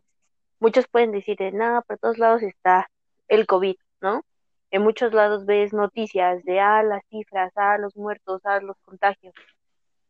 muchos 0.60 0.88
pueden 0.88 1.12
decir, 1.12 1.38
nada, 1.54 1.82
por 1.82 1.98
todos 2.00 2.18
lados 2.18 2.42
está 2.42 2.90
el 3.28 3.46
COVID, 3.46 3.76
¿no? 4.02 4.24
En 4.72 4.82
muchos 4.84 5.14
lados 5.14 5.46
ves 5.46 5.74
noticias 5.74 6.44
de, 6.46 6.60
ah, 6.62 6.84
las 6.84 7.04
cifras, 7.10 7.52
ah, 7.56 7.78
los 7.78 7.96
muertos, 7.98 8.42
ah, 8.46 8.60
los 8.62 8.78
contagios. 8.84 9.34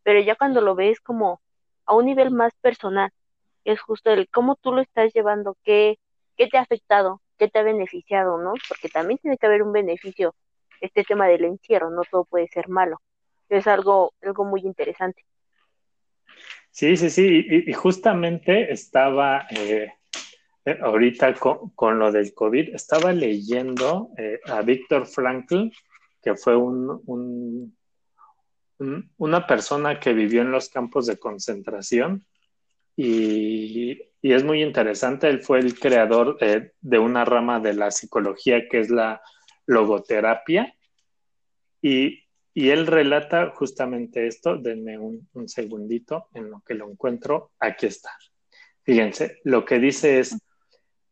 Pero 0.03 0.19
ya 0.21 0.35
cuando 0.35 0.61
lo 0.61 0.75
ves 0.75 0.99
como 0.99 1.41
a 1.85 1.95
un 1.95 2.05
nivel 2.05 2.31
más 2.31 2.53
personal, 2.61 3.11
es 3.65 3.81
justo 3.81 4.11
el 4.11 4.29
cómo 4.29 4.55
tú 4.55 4.71
lo 4.71 4.81
estás 4.81 5.13
llevando, 5.13 5.57
qué, 5.63 5.99
qué 6.37 6.47
te 6.47 6.57
ha 6.57 6.61
afectado, 6.61 7.21
qué 7.37 7.47
te 7.49 7.59
ha 7.59 7.63
beneficiado, 7.63 8.37
¿no? 8.37 8.53
Porque 8.69 8.89
también 8.89 9.17
tiene 9.19 9.37
que 9.37 9.47
haber 9.47 9.63
un 9.63 9.73
beneficio 9.73 10.35
este 10.81 11.03
tema 11.03 11.27
del 11.27 11.45
encierro, 11.45 11.89
no 11.89 12.03
todo 12.09 12.25
puede 12.25 12.47
ser 12.47 12.69
malo. 12.69 13.01
Es 13.49 13.67
algo, 13.67 14.13
algo 14.21 14.45
muy 14.45 14.61
interesante. 14.61 15.23
Sí, 16.71 16.95
sí, 16.95 17.09
sí, 17.09 17.45
y, 17.67 17.73
justamente 17.73 18.71
estaba 18.71 19.47
eh, 19.49 19.91
ahorita 20.81 21.33
con, 21.33 21.97
lo 21.97 22.11
del 22.11 22.33
COVID, 22.33 22.75
estaba 22.75 23.11
leyendo 23.13 24.11
eh, 24.17 24.39
a 24.45 24.61
Víctor 24.61 25.07
Frankl, 25.07 25.69
que 26.21 26.35
fue 26.35 26.55
un, 26.55 27.73
una 29.17 29.47
persona 29.47 29.99
que 29.99 30.13
vivió 30.13 30.41
en 30.41 30.51
los 30.51 30.69
campos 30.69 31.07
de 31.07 31.17
concentración 31.17 32.25
y, 32.95 34.01
es 34.21 34.43
muy 34.43 34.61
interesante. 34.61 35.29
Él 35.29 35.41
fue 35.41 35.59
el 35.59 35.79
creador 35.79 36.37
eh, 36.41 36.73
de 36.81 36.99
una 36.99 37.23
rama 37.23 37.61
de 37.61 37.73
la 37.73 37.91
psicología 37.91 38.67
que 38.67 38.79
es 38.79 38.89
la 38.89 39.21
logoterapia 39.65 40.75
y, 41.81 42.26
él 42.69 42.87
relata 42.87 43.51
justamente 43.55 44.27
esto. 44.27 44.57
Denme 44.57 44.97
un, 44.97 45.27
un 45.33 45.47
segundito 45.47 46.27
en 46.33 46.49
lo 46.49 46.61
que 46.65 46.73
lo 46.73 46.89
encuentro. 46.89 47.51
Aquí 47.59 47.85
está. 47.85 48.11
Fíjense, 48.83 49.39
lo 49.43 49.65
que 49.65 49.79
dice 49.79 50.19
es 50.19 50.37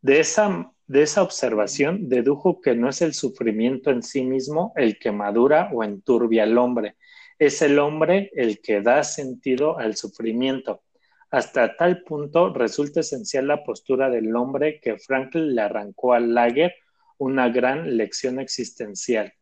de 0.00 0.20
esa, 0.20 0.72
de 0.86 1.02
esa 1.02 1.22
observación 1.22 2.08
dedujo 2.08 2.60
que 2.60 2.74
no 2.74 2.88
es 2.88 3.02
el 3.02 3.12
sufrimiento 3.12 3.90
en 3.90 4.02
sí 4.02 4.22
mismo 4.24 4.72
el 4.76 4.98
que 4.98 5.12
madura 5.12 5.70
o 5.72 5.84
enturbia 5.84 6.44
al 6.44 6.56
hombre, 6.58 6.96
es 7.38 7.60
el 7.62 7.78
hombre 7.78 8.30
el 8.34 8.60
que 8.60 8.80
da 8.80 9.04
sentido 9.04 9.78
al 9.78 9.96
sufrimiento. 9.96 10.82
Hasta 11.30 11.76
tal 11.76 12.02
punto 12.02 12.52
resulta 12.54 13.00
esencial 13.00 13.48
la 13.48 13.64
postura 13.64 14.08
del 14.10 14.34
hombre 14.36 14.80
que 14.80 14.96
Franklin 14.96 15.54
le 15.54 15.60
arrancó 15.60 16.14
al 16.14 16.32
Lager 16.32 16.72
una 17.18 17.48
gran 17.48 17.96
lección 17.96 18.38
existencial. 18.38 19.32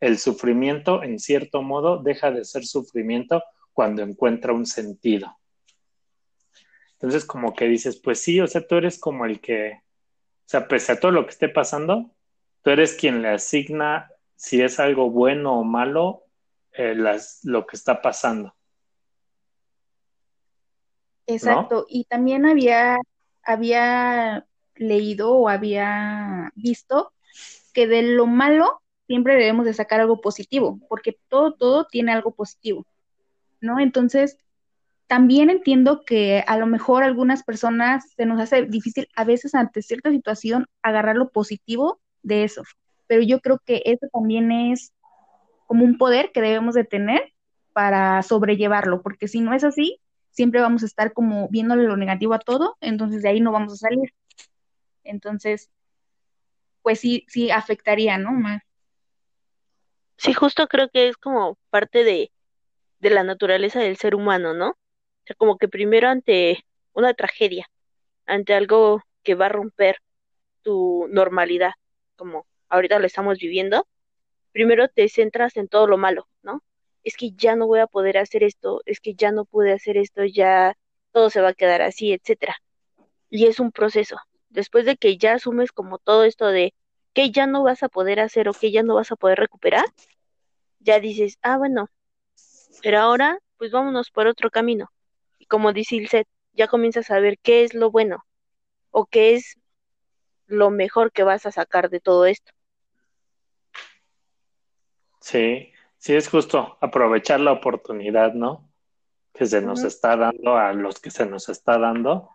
El 0.00 0.18
sufrimiento, 0.18 1.02
en 1.02 1.18
cierto 1.18 1.62
modo, 1.62 2.02
deja 2.02 2.30
de 2.30 2.44
ser 2.44 2.66
sufrimiento 2.66 3.42
cuando 3.72 4.02
encuentra 4.02 4.52
un 4.52 4.66
sentido. 4.66 5.38
Entonces, 6.94 7.24
como 7.24 7.54
que 7.54 7.66
dices, 7.66 8.00
pues 8.00 8.20
sí, 8.20 8.40
o 8.40 8.46
sea, 8.46 8.66
tú 8.66 8.76
eres 8.76 8.98
como 8.98 9.24
el 9.24 9.40
que 9.40 9.84
o 10.44 10.48
sea, 10.48 10.68
pese 10.68 10.92
a 10.92 11.00
todo 11.00 11.10
lo 11.10 11.24
que 11.24 11.30
esté 11.30 11.48
pasando, 11.48 12.10
tú 12.62 12.70
eres 12.70 12.94
quien 12.94 13.22
le 13.22 13.28
asigna 13.28 14.10
si 14.36 14.60
es 14.60 14.78
algo 14.78 15.10
bueno 15.10 15.58
o 15.58 15.64
malo 15.64 16.24
eh, 16.72 16.94
lo 17.44 17.66
que 17.66 17.76
está 17.76 18.02
pasando. 18.02 18.54
Exacto. 21.26 21.86
Y 21.88 22.04
también 22.04 22.44
había, 22.44 22.98
había 23.42 24.46
leído 24.74 25.32
o 25.32 25.48
había 25.48 26.52
visto 26.54 27.14
que 27.72 27.86
de 27.86 28.02
lo 28.02 28.26
malo 28.26 28.82
siempre 29.06 29.34
debemos 29.34 29.64
de 29.66 29.74
sacar 29.74 30.00
algo 30.00 30.20
positivo, 30.20 30.80
porque 30.88 31.18
todo, 31.28 31.52
todo 31.54 31.86
tiene 31.86 32.12
algo 32.12 32.34
positivo, 32.34 32.86
¿no? 33.60 33.80
Entonces, 33.80 34.38
también 35.06 35.50
entiendo 35.50 36.04
que 36.04 36.44
a 36.46 36.56
lo 36.56 36.66
mejor 36.66 37.02
algunas 37.02 37.42
personas 37.42 38.10
se 38.16 38.26
nos 38.26 38.40
hace 38.40 38.64
difícil 38.64 39.06
a 39.14 39.24
veces 39.24 39.54
ante 39.54 39.82
cierta 39.82 40.10
situación 40.10 40.66
agarrar 40.82 41.16
lo 41.16 41.30
positivo 41.30 42.00
de 42.22 42.44
eso, 42.44 42.62
pero 43.06 43.22
yo 43.22 43.40
creo 43.40 43.60
que 43.64 43.82
eso 43.84 44.06
también 44.12 44.50
es 44.50 44.92
como 45.66 45.84
un 45.84 45.98
poder 45.98 46.32
que 46.32 46.40
debemos 46.40 46.74
de 46.74 46.84
tener 46.84 47.32
para 47.72 48.22
sobrellevarlo, 48.22 49.02
porque 49.02 49.28
si 49.28 49.40
no 49.40 49.52
es 49.52 49.64
así, 49.64 50.00
siempre 50.30 50.60
vamos 50.60 50.82
a 50.82 50.86
estar 50.86 51.12
como 51.12 51.48
viéndole 51.48 51.84
lo 51.84 51.96
negativo 51.96 52.34
a 52.34 52.38
todo, 52.38 52.76
entonces 52.80 53.22
de 53.22 53.28
ahí 53.28 53.40
no 53.40 53.52
vamos 53.52 53.74
a 53.74 53.76
salir. 53.76 54.14
Entonces, 55.04 55.70
pues 56.82 57.00
sí, 57.00 57.24
sí 57.28 57.50
afectaría, 57.50 58.18
¿no? 58.18 58.32
Más. 58.32 58.62
Sí, 60.16 60.32
justo 60.34 60.66
creo 60.68 60.88
que 60.90 61.08
es 61.08 61.16
como 61.16 61.58
parte 61.70 62.04
de, 62.04 62.32
de 63.00 63.10
la 63.10 63.24
naturaleza 63.24 63.80
del 63.80 63.96
ser 63.96 64.14
humano, 64.14 64.54
¿no? 64.54 64.70
O 64.70 64.76
sea, 65.26 65.36
como 65.36 65.58
que 65.58 65.68
primero 65.68 66.08
ante 66.08 66.64
una 66.92 67.14
tragedia, 67.14 67.68
ante 68.26 68.54
algo 68.54 69.02
que 69.22 69.34
va 69.34 69.46
a 69.46 69.50
romper 69.50 69.98
tu 70.62 71.08
normalidad, 71.10 71.72
como 72.16 72.46
ahorita 72.68 72.98
lo 72.98 73.06
estamos 73.06 73.38
viviendo, 73.38 73.86
primero 74.52 74.88
te 74.88 75.08
centras 75.08 75.56
en 75.56 75.68
todo 75.68 75.86
lo 75.88 75.98
malo, 75.98 76.28
¿no? 76.42 76.62
es 77.04 77.16
que 77.16 77.32
ya 77.32 77.54
no 77.56 77.66
voy 77.66 77.80
a 77.80 77.86
poder 77.86 78.18
hacer 78.18 78.42
esto, 78.42 78.82
es 78.86 79.00
que 79.00 79.14
ya 79.14 79.30
no 79.30 79.44
pude 79.44 79.72
hacer 79.72 79.96
esto, 79.96 80.24
ya 80.24 80.76
todo 81.12 81.30
se 81.30 81.40
va 81.40 81.50
a 81.50 81.54
quedar 81.54 81.82
así, 81.82 82.12
etcétera. 82.12 82.56
Y 83.30 83.46
es 83.46 83.60
un 83.60 83.72
proceso. 83.72 84.16
Después 84.48 84.86
de 84.86 84.96
que 84.96 85.18
ya 85.18 85.34
asumes 85.34 85.72
como 85.72 85.98
todo 85.98 86.24
esto 86.24 86.46
de 86.48 86.74
que 87.14 87.30
ya 87.30 87.46
no 87.46 87.62
vas 87.62 87.82
a 87.82 87.88
poder 87.88 88.20
hacer 88.20 88.48
o 88.48 88.52
que 88.52 88.70
ya 88.70 88.82
no 88.82 88.96
vas 88.96 89.12
a 89.12 89.16
poder 89.16 89.38
recuperar, 89.38 89.84
ya 90.80 91.00
dices, 91.00 91.38
ah, 91.42 91.56
bueno, 91.56 91.88
pero 92.82 92.98
ahora 92.98 93.38
pues 93.56 93.70
vámonos 93.70 94.10
por 94.10 94.26
otro 94.26 94.50
camino. 94.50 94.90
Y 95.38 95.46
como 95.46 95.72
dice 95.72 95.96
Ilset, 95.96 96.28
ya 96.52 96.68
comienzas 96.68 97.10
a 97.10 97.20
ver 97.20 97.38
qué 97.38 97.64
es 97.64 97.72
lo 97.72 97.90
bueno 97.90 98.24
o 98.90 99.06
qué 99.06 99.34
es 99.34 99.58
lo 100.46 100.70
mejor 100.70 101.12
que 101.12 101.22
vas 101.22 101.46
a 101.46 101.52
sacar 101.52 101.88
de 101.88 102.00
todo 102.00 102.26
esto. 102.26 102.52
Sí, 105.20 105.72
sí 105.96 106.14
es 106.14 106.28
justo 106.28 106.76
aprovechar 106.80 107.40
la 107.40 107.52
oportunidad, 107.52 108.34
¿no? 108.34 108.70
Que 109.32 109.46
se 109.46 109.62
nos 109.62 109.82
está 109.84 110.16
dando 110.16 110.56
a 110.56 110.72
los 110.72 111.00
que 111.00 111.10
se 111.10 111.26
nos 111.26 111.48
está 111.48 111.78
dando, 111.78 112.28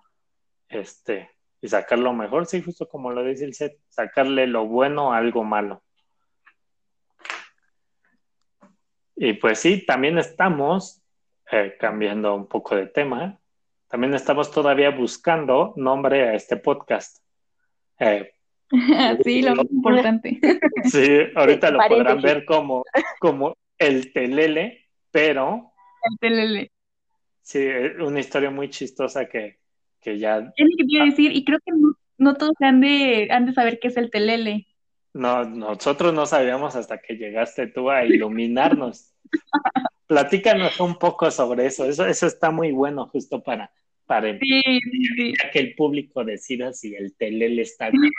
este, 0.68 1.30
y 1.62 1.68
sacar 1.68 2.00
lo 2.00 2.14
mejor, 2.14 2.46
sí, 2.46 2.62
justo 2.62 2.88
como 2.88 3.12
lo 3.12 3.24
dice 3.24 3.46
el 3.46 3.54
set, 3.54 3.78
sacarle 3.90 4.48
lo 4.48 4.66
bueno 4.66 5.14
a 5.14 5.18
algo 5.18 5.44
malo. 5.44 5.84
Y 9.16 9.34
pues 9.34 9.60
sí, 9.60 9.86
también 9.86 10.18
estamos 10.18 11.02
eh, 11.52 11.76
cambiando 11.78 12.36
un 12.36 12.48
poco 12.48 12.76
de 12.76 12.88
tema. 12.88 13.38
También 13.90 14.14
estamos 14.14 14.50
todavía 14.50 14.92
buscando 14.92 15.74
nombre 15.76 16.30
a 16.30 16.36
este 16.36 16.56
podcast. 16.56 17.18
Eh, 18.00 18.32
sí, 19.24 19.42
lo 19.42 19.56
más 19.56 19.66
importante. 19.70 20.40
Sí, 20.86 21.18
ahorita 21.36 21.72
lo 21.72 21.80
podrán 21.86 22.22
ver 22.22 22.46
como, 22.46 22.86
como 23.20 23.58
el 23.78 24.14
telele, 24.14 24.88
pero. 25.12 25.74
El 26.04 26.20
telele. 26.20 26.72
Sí, 27.42 27.68
una 28.00 28.22
historia 28.22 28.52
muy 28.52 28.70
chistosa 28.70 29.28
que, 29.28 29.60
que 30.02 30.20
ya. 30.20 30.38
Es 30.38 30.68
lo 30.70 30.78
que 30.78 30.86
quiero 30.86 31.06
decir, 31.06 31.36
y 31.36 31.44
creo 31.44 31.60
que 31.66 31.72
no, 32.18 32.36
todos 32.36 32.54
han 32.60 32.82
de, 32.82 33.28
han 33.32 33.46
de 33.46 33.54
saber 33.54 33.80
qué 33.80 33.90
es 33.90 33.98
el 33.98 34.12
telele. 34.12 34.68
No, 35.14 35.44
nosotros 35.44 36.14
no 36.14 36.26
sabíamos 36.26 36.76
hasta 36.76 37.00
que 37.00 37.16
llegaste 37.16 37.68
tú 37.68 37.90
a 37.90 38.06
iluminarnos. 38.06 39.14
Platícanos 40.08 40.80
un 40.80 40.98
poco 40.98 41.30
sobre 41.32 41.66
eso. 41.66 41.86
Eso, 41.86 42.06
eso 42.06 42.28
está 42.28 42.52
muy 42.52 42.72
bueno 42.72 43.08
justo 43.08 43.44
para, 43.44 43.72
para 44.10 44.40
que 44.40 45.60
el 45.60 45.76
público 45.76 46.24
decida 46.24 46.74
si 46.74 46.96
el 46.96 47.16
telele 47.16 47.62
está 47.62 47.90
bien. 47.92 48.12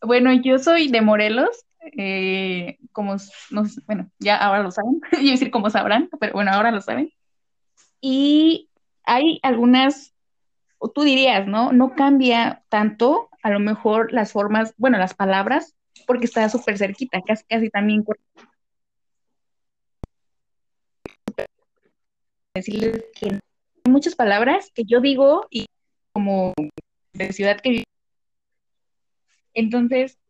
Bueno, 0.00 0.32
yo 0.32 0.58
soy 0.58 0.88
de 0.88 1.02
Morelos, 1.02 1.66
eh, 1.96 2.78
como, 2.92 3.16
no, 3.50 3.64
bueno, 3.86 4.10
ya 4.18 4.36
ahora 4.36 4.62
lo 4.62 4.70
saben, 4.70 5.00
a 5.12 5.18
decir 5.18 5.50
como 5.50 5.68
sabrán, 5.68 6.08
pero 6.18 6.32
bueno, 6.32 6.50
ahora 6.50 6.70
lo 6.70 6.80
saben. 6.80 7.12
Y 8.00 8.69
hay 9.10 9.40
algunas, 9.42 10.14
tú 10.94 11.02
dirías, 11.02 11.48
¿no? 11.48 11.72
No 11.72 11.96
cambia 11.96 12.62
tanto, 12.68 13.28
a 13.42 13.50
lo 13.50 13.58
mejor 13.58 14.12
las 14.12 14.30
formas, 14.30 14.72
bueno, 14.76 14.98
las 14.98 15.14
palabras, 15.14 15.74
porque 16.06 16.26
está 16.26 16.48
súper 16.48 16.78
cerquita, 16.78 17.20
casi, 17.26 17.44
casi 17.48 17.70
también. 17.70 18.04
Decirles 22.54 23.04
que 23.18 23.26
hay 23.84 23.90
muchas 23.90 24.14
palabras 24.14 24.70
que 24.72 24.84
yo 24.84 25.00
digo 25.00 25.48
y 25.50 25.66
como 26.12 26.54
de 27.12 27.32
ciudad 27.32 27.60
que 27.60 27.82
entonces, 29.54 30.20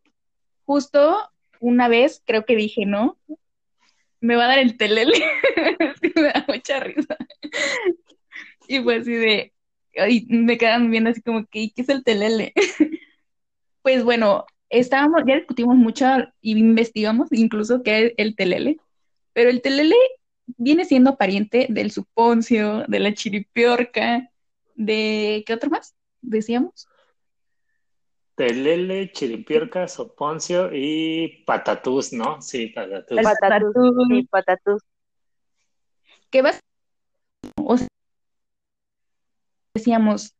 justo 0.65 1.31
una 1.61 1.89
vez 1.89 2.23
creo 2.25 2.47
que 2.47 2.57
dije, 2.57 2.87
no, 2.87 3.19
me 4.21 4.37
va 4.37 4.45
a 4.45 4.49
dar 4.49 4.59
el 4.59 4.79
telele. 4.79 5.23
me 6.15 6.23
da 6.23 6.45
mucha 6.49 6.81
risa. 6.81 7.19
Y 8.71 8.81
fue 8.85 8.99
así 8.99 9.13
de, 9.13 9.53
y 10.09 10.27
me 10.29 10.57
quedan 10.57 10.93
viendo 10.93 11.11
así 11.11 11.21
como 11.23 11.45
que, 11.47 11.73
¿qué 11.75 11.83
es 11.83 11.89
el 11.89 12.05
telele? 12.05 12.53
pues 13.83 14.05
bueno, 14.05 14.47
estábamos, 14.69 15.25
ya 15.27 15.35
discutimos 15.35 15.75
mucho 15.75 16.07
y 16.41 16.57
investigamos 16.57 17.33
incluso 17.33 17.83
qué 17.83 18.07
es 18.07 18.13
el 18.17 18.37
telele, 18.37 18.79
pero 19.33 19.51
el 19.51 19.61
telele 19.61 19.97
viene 20.57 20.85
siendo 20.85 21.17
pariente 21.17 21.67
del 21.69 21.91
suponcio, 21.91 22.85
de 22.87 23.01
la 23.01 23.13
chiripiorca, 23.13 24.31
de, 24.77 25.43
¿qué 25.45 25.53
otro 25.53 25.69
más? 25.69 25.97
Decíamos. 26.21 26.87
Telele, 28.37 29.11
chiripiorca, 29.11 29.89
soponcio 29.89 30.71
y 30.73 31.43
patatús, 31.45 32.13
¿no? 32.13 32.41
Sí, 32.41 32.69
patatús. 32.69 33.21
patatús, 33.21 33.75
sí, 34.09 34.23
patatús. 34.31 34.83
¿Qué 36.31 36.41
vas? 36.41 36.61
O 37.57 37.77
sea, 37.77 37.89
decíamos, 39.75 40.35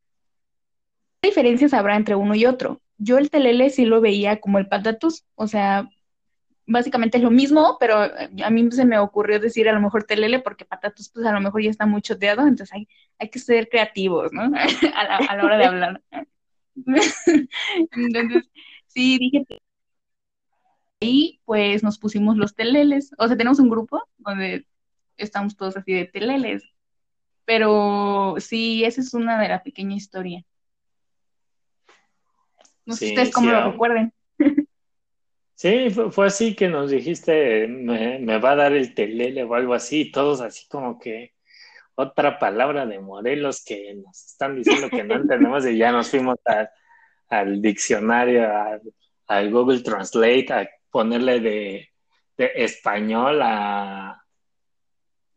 ¿qué 1.21 1.29
diferencias 1.29 1.75
habrá 1.75 1.97
entre 1.97 2.15
uno 2.15 2.35
y 2.35 2.47
otro? 2.47 2.81
Yo 2.99 3.19
el 3.19 3.31
telele 3.31 3.71
sí 3.71 3.85
lo 3.85 4.01
veía 4.01 4.41
como 4.41 4.59
el 4.59 4.69
patatús, 4.69 5.25
o 5.35 5.47
sea, 5.47 5.89
básicamente 6.67 7.19
es 7.19 7.25
lo 7.25 7.31
mismo, 7.31 7.77
pero 7.81 7.97
a 7.99 8.51
mí 8.51 8.71
se 8.71 8.85
me 8.85 8.99
ocurrió 8.99 9.41
decir 9.41 9.69
a 9.69 9.73
lo 9.73 9.81
mejor 9.81 10.05
telele 10.05 10.41
porque 10.41 10.65
patatús 10.65 11.11
pues 11.11 11.27
a 11.27 11.33
lo 11.33 11.41
mejor 11.41 11.63
ya 11.63 11.71
está 11.71 11.87
muy 11.87 12.03
choteado, 12.03 12.43
entonces 12.43 12.73
hay, 12.75 12.89
hay 13.19 13.31
que 13.31 13.39
ser 13.39 13.69
creativos, 13.69 14.33
¿no? 14.33 14.43
a, 14.95 15.05
la, 15.05 15.17
a 15.17 15.37
la 15.37 15.45
hora 15.45 15.59
de 15.59 15.65
hablar. 15.65 16.03
entonces, 17.93 18.51
sí, 18.87 19.19
dije 19.19 19.45
y 21.01 21.41
pues 21.47 21.83
nos 21.83 21.99
pusimos 21.99 22.37
los 22.37 22.55
teleles, 22.55 23.13
o 23.19 23.27
sea, 23.27 23.37
tenemos 23.37 23.59
un 23.59 23.71
grupo 23.71 24.03
donde 24.19 24.67
estamos 25.17 25.57
todos 25.57 25.77
así 25.77 25.95
de 25.95 26.05
teleles, 26.05 26.63
pero 27.51 28.37
sí, 28.39 28.85
esa 28.85 29.01
es 29.01 29.13
una 29.13 29.43
de 29.43 29.49
la 29.49 29.61
pequeña 29.61 29.97
historia. 29.97 30.45
No 32.87 32.95
sé 32.95 33.09
ustedes 33.09 33.33
cómo 33.33 33.51
lo 33.51 33.57
ah. 33.57 33.71
recuerden. 33.73 34.13
Sí, 35.57 35.91
fue, 35.91 36.27
así 36.29 36.55
que 36.55 36.69
nos 36.69 36.93
dijiste, 36.93 37.67
me, 37.67 38.39
va 38.39 38.53
a 38.53 38.55
dar 38.55 38.73
el 38.73 38.95
telele 38.95 39.43
o 39.43 39.53
algo 39.57 39.75
así, 39.75 40.13
todos 40.13 40.41
así 40.41 40.69
como 40.69 40.97
que 41.01 41.35
otra 41.97 42.39
palabra 42.39 42.87
de 42.87 43.01
Morelos 43.01 43.65
que 43.65 43.95
nos 43.95 44.27
están 44.27 44.55
diciendo 44.55 44.89
que 44.89 45.03
no 45.03 45.15
entendemos 45.17 45.67
y 45.67 45.77
ya 45.77 45.91
nos 45.91 46.09
fuimos 46.09 46.37
al 47.31 47.61
diccionario, 47.61 48.49
al 49.27 49.51
Google 49.51 49.81
Translate, 49.81 50.53
a 50.53 50.71
ponerle 50.89 51.41
de, 51.41 51.89
de 52.39 52.53
español 52.55 53.41
a 53.43 54.25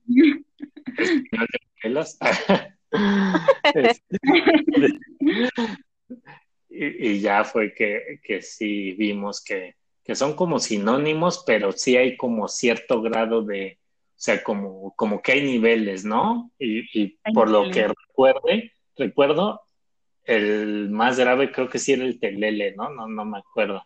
español 0.96 1.48
de 1.52 1.73
y, 6.70 7.20
ya 7.20 7.44
fue 7.44 7.74
que, 7.74 8.20
que 8.24 8.42
sí 8.42 8.94
vimos 8.94 9.44
que, 9.44 9.76
son 10.16 10.36
como 10.36 10.60
sinónimos, 10.60 11.44
pero 11.46 11.72
sí 11.72 11.98
hay 11.98 12.16
como 12.18 12.48
cierto 12.48 13.02
grado 13.02 13.44
de, 13.44 13.80
o 14.10 14.16
sea, 14.16 14.44
como, 14.44 14.94
como 14.96 15.22
que 15.22 15.34
hay 15.34 15.44
niveles, 15.44 16.06
¿no? 16.06 16.52
Y, 16.58 17.18
por 17.34 17.50
lo 17.50 17.70
que 17.70 17.88
recuerde, 17.88 18.72
recuerdo, 18.96 19.62
el 20.24 20.90
más 20.90 21.20
grave 21.20 21.52
creo 21.52 21.70
que 21.70 21.80
sí 21.80 21.94
era 21.94 22.06
el 22.06 22.20
telele, 22.20 22.74
¿no? 22.76 22.90
No, 22.90 23.08
no 23.08 23.26
me 23.26 23.40
acuerdo. 23.40 23.86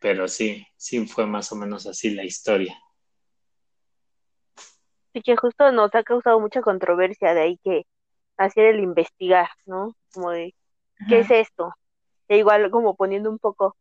pero 0.00 0.26
sí, 0.28 0.66
sí 0.76 1.06
fue 1.06 1.26
más 1.26 1.52
o 1.52 1.56
menos 1.56 1.86
así 1.86 2.10
la 2.10 2.24
historia. 2.24 2.76
Sí, 5.12 5.22
que 5.22 5.36
justo 5.36 5.72
nos 5.72 5.94
ha 5.94 6.02
causado 6.02 6.40
mucha 6.40 6.60
controversia 6.60 7.34
de 7.34 7.40
ahí 7.40 7.58
que 7.64 7.86
hacer 8.36 8.66
el 8.66 8.80
investigar, 8.80 9.48
¿no? 9.66 9.94
Como 10.14 10.30
de, 10.30 10.54
¿qué 11.08 11.20
es 11.20 11.30
esto? 11.30 11.74
E 12.28 12.38
igual 12.38 12.70
como 12.70 12.94
poniendo 12.94 13.30
un 13.30 13.38
poco, 13.38 13.76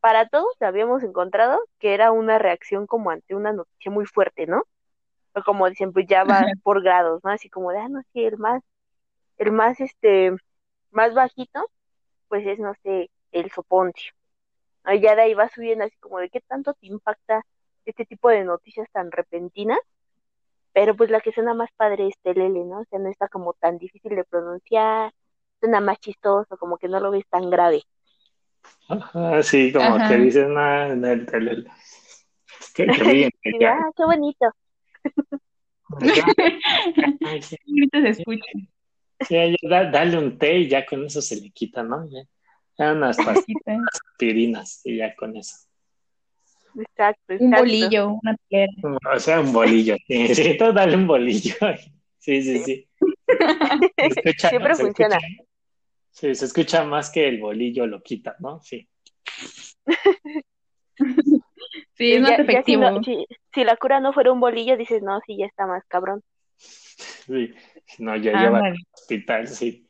para 0.00 0.28
todos 0.28 0.54
habíamos 0.60 1.02
encontrado 1.02 1.58
que 1.78 1.94
era 1.94 2.12
una 2.12 2.38
reacción 2.38 2.86
como 2.86 3.10
ante 3.10 3.34
una 3.34 3.52
noticia 3.52 3.90
muy 3.90 4.06
fuerte, 4.06 4.46
¿no? 4.46 4.64
O 5.34 5.42
como 5.42 5.68
dicen, 5.68 5.92
pues 5.92 6.06
ya 6.06 6.24
va 6.24 6.46
por 6.62 6.82
grados, 6.82 7.22
¿no? 7.24 7.30
Así 7.30 7.48
como 7.50 7.72
de, 7.72 7.78
ah, 7.78 7.88
no 7.88 8.02
sé, 8.12 8.26
el 8.26 8.38
más, 8.38 8.62
el 9.38 9.52
más, 9.52 9.80
este, 9.80 10.32
más 10.90 11.14
bajito, 11.14 11.70
pues 12.28 12.46
es, 12.46 12.58
no 12.58 12.74
sé, 12.82 13.10
el 13.32 13.50
soponcio. 13.50 14.12
Ya 15.02 15.16
de 15.16 15.22
ahí 15.22 15.34
va 15.34 15.48
subiendo 15.48 15.84
así 15.84 15.96
como 15.98 16.18
de 16.18 16.30
qué 16.30 16.40
tanto 16.40 16.74
te 16.74 16.86
impacta 16.86 17.44
este 17.84 18.06
tipo 18.06 18.28
de 18.28 18.44
noticias 18.44 18.88
tan 18.92 19.10
repentinas 19.10 19.80
pero 20.76 20.94
pues 20.94 21.08
la 21.08 21.22
que 21.22 21.32
suena 21.32 21.54
más 21.54 21.70
padre 21.74 22.06
es 22.06 22.14
Telele, 22.22 22.62
¿no? 22.62 22.80
O 22.80 22.84
sea, 22.90 22.98
no 22.98 23.08
está 23.08 23.28
como 23.28 23.54
tan 23.54 23.78
difícil 23.78 24.14
de 24.14 24.24
pronunciar, 24.24 25.10
suena 25.58 25.80
más 25.80 25.98
chistoso, 26.00 26.58
como 26.58 26.76
que 26.76 26.86
no 26.86 27.00
lo 27.00 27.10
ves 27.10 27.24
tan 27.30 27.48
grave. 27.48 27.82
Ajá, 28.86 29.42
sí, 29.42 29.72
como 29.72 29.96
que 30.06 30.18
dicen, 30.18 30.54
ah, 30.58 30.88
en 30.88 31.02
el 31.02 31.24
Telele. 31.24 31.70
Qué, 32.74 32.84
qué 32.88 33.30
ah, 33.66 33.90
qué 33.96 34.04
bonito. 34.04 34.46
Ahorita 37.24 38.02
se 38.02 38.08
escucha. 38.10 38.52
Sí, 39.20 39.56
dale 39.62 40.18
un 40.18 40.36
té 40.36 40.58
y 40.58 40.68
ya 40.68 40.84
con 40.84 41.06
eso 41.06 41.22
se 41.22 41.40
le 41.40 41.52
quita, 41.52 41.82
¿no? 41.84 42.06
Ya, 42.76 42.92
unas 42.92 43.16
aspirinas 43.18 44.82
y 44.84 44.98
ya 44.98 45.16
con 45.16 45.38
eso. 45.38 45.56
Exacto, 46.78 47.34
Un 47.40 47.50
bolillo, 47.50 48.08
una 48.22 48.36
tijera. 48.48 48.72
O 49.14 49.18
sea, 49.18 49.40
un 49.40 49.52
bolillo. 49.52 49.96
Sí, 50.06 50.28
sí, 50.34 50.56
tú 50.58 50.72
dale 50.72 50.96
un 50.96 51.06
bolillo. 51.06 51.54
Sí, 52.18 52.42
sí, 52.42 52.58
sí. 52.64 52.88
Se 52.98 54.06
escucha- 54.08 54.48
Siempre 54.48 54.74
se 54.74 54.82
funciona. 54.82 55.16
escucha- 55.16 55.44
sí, 56.10 56.34
se 56.34 56.44
escucha 56.46 56.82
más 56.84 57.08
que 57.10 57.28
el 57.28 57.38
bolillo 57.40 57.86
lo 57.86 58.02
quita, 58.02 58.34
¿no? 58.40 58.60
Sí. 58.62 58.88
Sí, 61.94 62.12
es 62.12 62.16
Ya- 62.16 62.20
más 62.22 62.30
ya 62.30 62.36
si, 62.36 62.42
efectivo. 62.42 62.90
no- 62.90 63.02
si- 63.04 63.26
si 63.54 63.62
la 63.62 63.76
cura 63.76 64.00
no 64.00 64.12
fuera 64.12 64.32
un 64.32 64.40
bolillo, 64.40 64.76
dices, 64.76 65.02
no, 65.02 65.20
sí, 65.24 65.36
ya 65.38 65.46
está 65.46 65.66
más 65.68 65.84
cabrón. 65.86 66.20
Sí. 66.56 67.54
No, 67.98 68.16
ya 68.16 68.32
lleva 68.40 68.58
al 68.58 68.74
hospital. 68.92 69.46
Sí, 69.46 69.86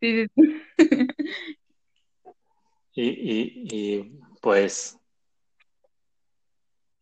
sí, 0.00 0.26
sí. 0.34 0.58
Y, 2.98 3.08
y, 3.08 3.66
y 3.70 4.20
pues, 4.40 4.98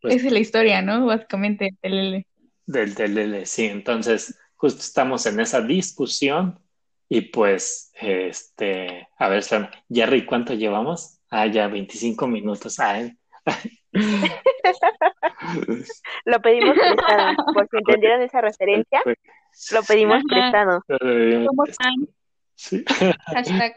pues 0.00 0.16
Esa 0.16 0.26
es 0.26 0.32
la 0.32 0.40
historia, 0.40 0.82
¿no? 0.82 1.06
Básicamente, 1.06 1.70
del 1.82 1.94
L. 1.94 2.26
del 2.66 2.94
TLL, 2.96 3.46
sí. 3.46 3.66
Entonces, 3.66 4.36
justo 4.56 4.80
estamos 4.80 5.24
en 5.26 5.38
esa 5.38 5.60
discusión 5.60 6.58
y 7.08 7.20
pues, 7.20 7.92
este, 7.94 9.08
a 9.18 9.28
ver, 9.28 9.38
espérame, 9.38 9.70
Jerry, 9.88 10.26
¿cuánto 10.26 10.54
llevamos? 10.54 11.20
Ah, 11.30 11.46
ya 11.46 11.68
25 11.68 12.26
minutos. 12.26 12.80
Ah, 12.80 13.00
¿eh? 13.00 13.16
Lo 16.24 16.42
pedimos 16.42 16.76
prestado. 16.76 17.36
Por 17.54 17.68
si 17.70 17.76
entendieron 17.76 18.20
esa 18.22 18.40
referencia, 18.40 19.00
lo 19.70 19.82
pedimos 19.84 20.24
prestado. 20.28 20.82
Somos 20.88 21.76
fan. 21.76 22.08
Sí. 22.56 22.84
Hashtag. 23.26 23.74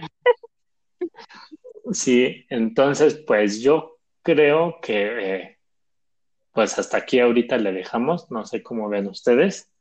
Sí, 1.93 2.45
entonces, 2.49 3.15
pues 3.25 3.61
yo 3.61 3.97
creo 4.23 4.79
que, 4.81 5.35
eh, 5.35 5.57
pues 6.51 6.77
hasta 6.79 6.97
aquí 6.97 7.19
ahorita 7.19 7.57
le 7.57 7.71
dejamos, 7.71 8.29
no 8.31 8.45
sé 8.45 8.63
cómo 8.63 8.89
ven 8.89 9.07
ustedes, 9.07 9.71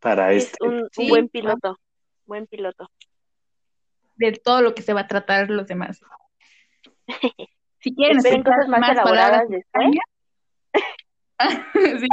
para 0.00 0.32
Es 0.32 0.44
este. 0.52 0.64
un, 0.66 0.74
un 0.82 0.88
Sí. 0.92 1.08
buen 1.08 1.28
piloto. 1.28 1.78
Buen 2.26 2.46
piloto. 2.46 2.90
de 4.16 4.30
todo 4.32 4.62
lo 4.62 4.74
que 4.76 4.82
se 4.82 4.92
va 4.92 5.00
a 5.00 5.06
tratar 5.08 5.50
los 5.50 5.66
demás. 5.66 6.00
Si 7.80 7.94
quieren 7.94 8.16
Esperen 8.16 8.42
cosas 8.42 8.66
más 8.68 8.80
más 8.80 8.92
elaboradas 8.92 9.50
extrañas. 9.50 10.04
sí, 12.00 12.06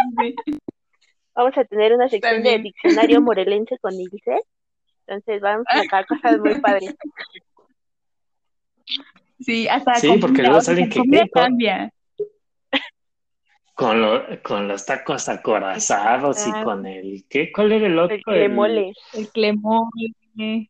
sí. 0.45 0.59
Vamos 1.33 1.57
a 1.57 1.63
tener 1.63 1.93
una 1.93 2.09
sección 2.09 2.43
de 2.43 2.59
diccionario 2.59 3.21
morelense 3.21 3.77
con 3.79 3.93
Ilse. 3.93 4.41
Entonces 5.07 5.41
vamos 5.41 5.63
a 5.69 5.77
sacar 5.83 6.05
cosas 6.07 6.39
muy 6.39 6.59
padres. 6.59 6.93
Sí, 9.41 9.67
hasta 9.67 9.95
Sí, 9.95 10.17
porque 10.19 10.41
luego 10.43 10.61
salen 10.61 10.89
que- 10.89 11.01
cambia. 11.33 11.91
Con, 13.73 14.01
lo- 14.01 14.23
con 14.43 14.67
los 14.67 14.85
tacos 14.85 15.27
acorazados 15.29 16.37
y 16.45 16.49
Exacto. 16.49 16.65
con 16.65 16.85
el, 16.85 17.25
¿qué? 17.29 17.51
¿Cuál 17.51 17.71
era 17.71 17.87
el 17.87 17.97
otro? 17.97 18.15
El 18.15 18.23
que 18.23 18.49
mole. 18.49 18.93
El 19.13 19.29
clemole. 19.29 20.69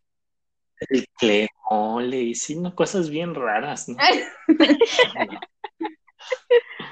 El 0.90 1.06
clemole, 1.18 2.18
y 2.22 2.36
sí, 2.36 2.58
no, 2.58 2.74
cosas 2.74 3.10
bien 3.10 3.36
raras, 3.36 3.90
¿no? 3.90 3.96
No. 3.98 4.02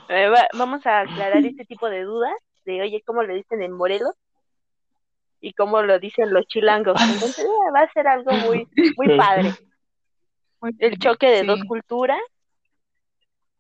Eh, 0.09 0.27
va- 0.27 0.47
vamos 0.53 0.85
a 0.87 1.01
aclarar 1.01 1.45
este 1.45 1.63
tipo 1.65 1.87
de 1.89 2.01
dudas 2.03 2.33
de, 2.65 2.81
oye, 2.81 3.01
¿cómo 3.05 3.21
lo 3.23 3.33
dicen 3.33 3.61
en 3.61 3.71
Morelos? 3.71 4.15
Y 5.39 5.53
cómo 5.53 5.81
lo 5.83 5.99
dicen 5.99 6.33
los 6.33 6.47
chilangos. 6.47 6.99
Entonces 6.99 7.45
eh, 7.45 7.71
va 7.73 7.81
a 7.81 7.91
ser 7.93 8.07
algo 8.07 8.31
muy, 8.33 8.67
muy 8.97 9.07
padre. 9.17 9.53
El 10.79 10.97
choque 10.99 11.27
de 11.27 11.41
sí. 11.41 11.47
dos 11.47 11.63
culturas 11.65 12.19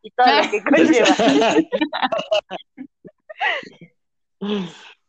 y 0.01 0.11
todo 0.11 0.27
lo 0.27 0.51
que 0.51 0.63
conlleva. 0.63 1.07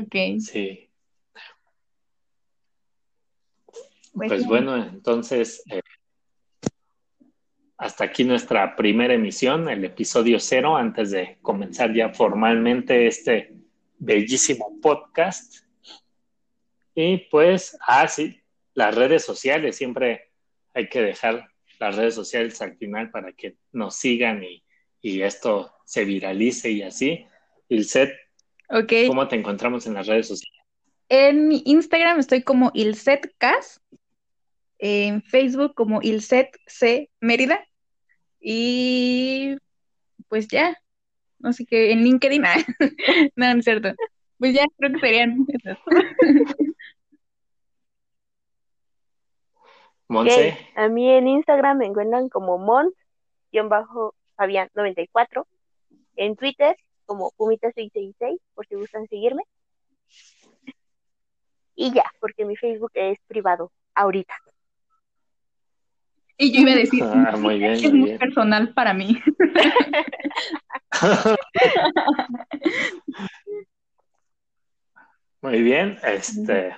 Ok. 0.00 0.14
Sí, 0.38 0.88
Pues, 4.18 4.32
pues 4.32 4.46
bueno, 4.46 4.76
entonces, 4.76 5.62
eh, 5.70 5.80
hasta 7.76 8.02
aquí 8.02 8.24
nuestra 8.24 8.74
primera 8.74 9.14
emisión, 9.14 9.68
el 9.68 9.84
episodio 9.84 10.40
cero, 10.40 10.76
antes 10.76 11.12
de 11.12 11.38
comenzar 11.40 11.94
ya 11.94 12.08
formalmente 12.12 13.06
este 13.06 13.54
bellísimo 13.96 14.80
podcast. 14.82 15.58
Y 16.96 17.18
pues, 17.30 17.78
ah, 17.86 18.08
sí, 18.08 18.42
las 18.78 18.94
redes 18.94 19.24
sociales, 19.24 19.74
siempre 19.74 20.30
hay 20.72 20.88
que 20.88 21.02
dejar 21.02 21.48
las 21.80 21.96
redes 21.96 22.14
sociales 22.14 22.62
al 22.62 22.76
final 22.76 23.10
para 23.10 23.32
que 23.32 23.56
nos 23.72 23.96
sigan 23.96 24.44
y, 24.44 24.62
y 25.02 25.22
esto 25.22 25.74
se 25.84 26.04
viralice 26.04 26.70
y 26.70 26.82
así. 26.82 27.26
Ilset, 27.68 28.14
Ok. 28.70 28.92
¿cómo 29.08 29.26
te 29.26 29.34
encontramos 29.34 29.88
en 29.88 29.94
las 29.94 30.06
redes 30.06 30.28
sociales? 30.28 30.62
En 31.08 31.48
mi 31.48 31.64
Instagram 31.66 32.20
estoy 32.20 32.42
como 32.42 32.70
ilsetcas, 32.72 33.80
en 34.78 35.22
Facebook 35.22 35.74
como 35.74 36.00
ilset 36.00 36.56
c 36.68 37.10
Mérida 37.20 37.66
y 38.40 39.56
pues 40.28 40.46
ya, 40.46 40.80
así 41.42 41.66
que 41.66 41.90
en 41.90 42.04
LinkedIn, 42.04 42.42
no, 43.34 43.54
no 43.54 43.58
es 43.58 43.64
cierto. 43.64 43.92
Pues 44.38 44.54
ya 44.54 44.64
creo 44.76 44.92
que 44.92 45.00
serían 45.00 45.46
esas. 45.48 45.78
Monse, 50.08 50.58
A 50.74 50.88
mí 50.88 51.08
en 51.10 51.28
Instagram 51.28 51.78
me 51.78 51.86
encuentran 51.86 52.28
como 52.28 52.58
Mon-Fabián94. 52.58 55.46
En 56.16 56.34
Twitter 56.36 56.76
como 57.06 57.30
Pumita666, 57.38 58.38
por 58.54 58.66
si 58.66 58.74
gustan 58.74 59.06
seguirme. 59.08 59.42
Y 61.74 61.92
ya, 61.92 62.04
porque 62.20 62.44
mi 62.44 62.56
Facebook 62.56 62.90
es 62.94 63.18
privado 63.28 63.70
ahorita. 63.94 64.34
Y 66.36 66.52
yo 66.52 66.60
iba 66.62 66.72
a 66.72 66.76
decir, 66.76 67.02
Ah, 67.04 67.36
muy 67.36 67.58
bien, 67.58 67.72
es 67.72 67.82
muy 67.84 67.92
muy 67.92 68.04
bien. 68.10 68.18
personal 68.18 68.74
para 68.74 68.92
mí. 68.94 69.16
Muy 75.40 75.62
bien, 75.62 75.98
este, 76.02 76.74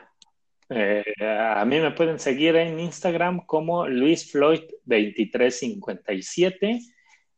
eh, 0.71 1.05
a 1.29 1.65
mí 1.65 1.81
me 1.81 1.91
pueden 1.91 2.19
seguir 2.19 2.57
en 2.57 2.81
Instagram 2.81 3.45
como 3.45 3.87
luisfloyd2357 3.87 6.81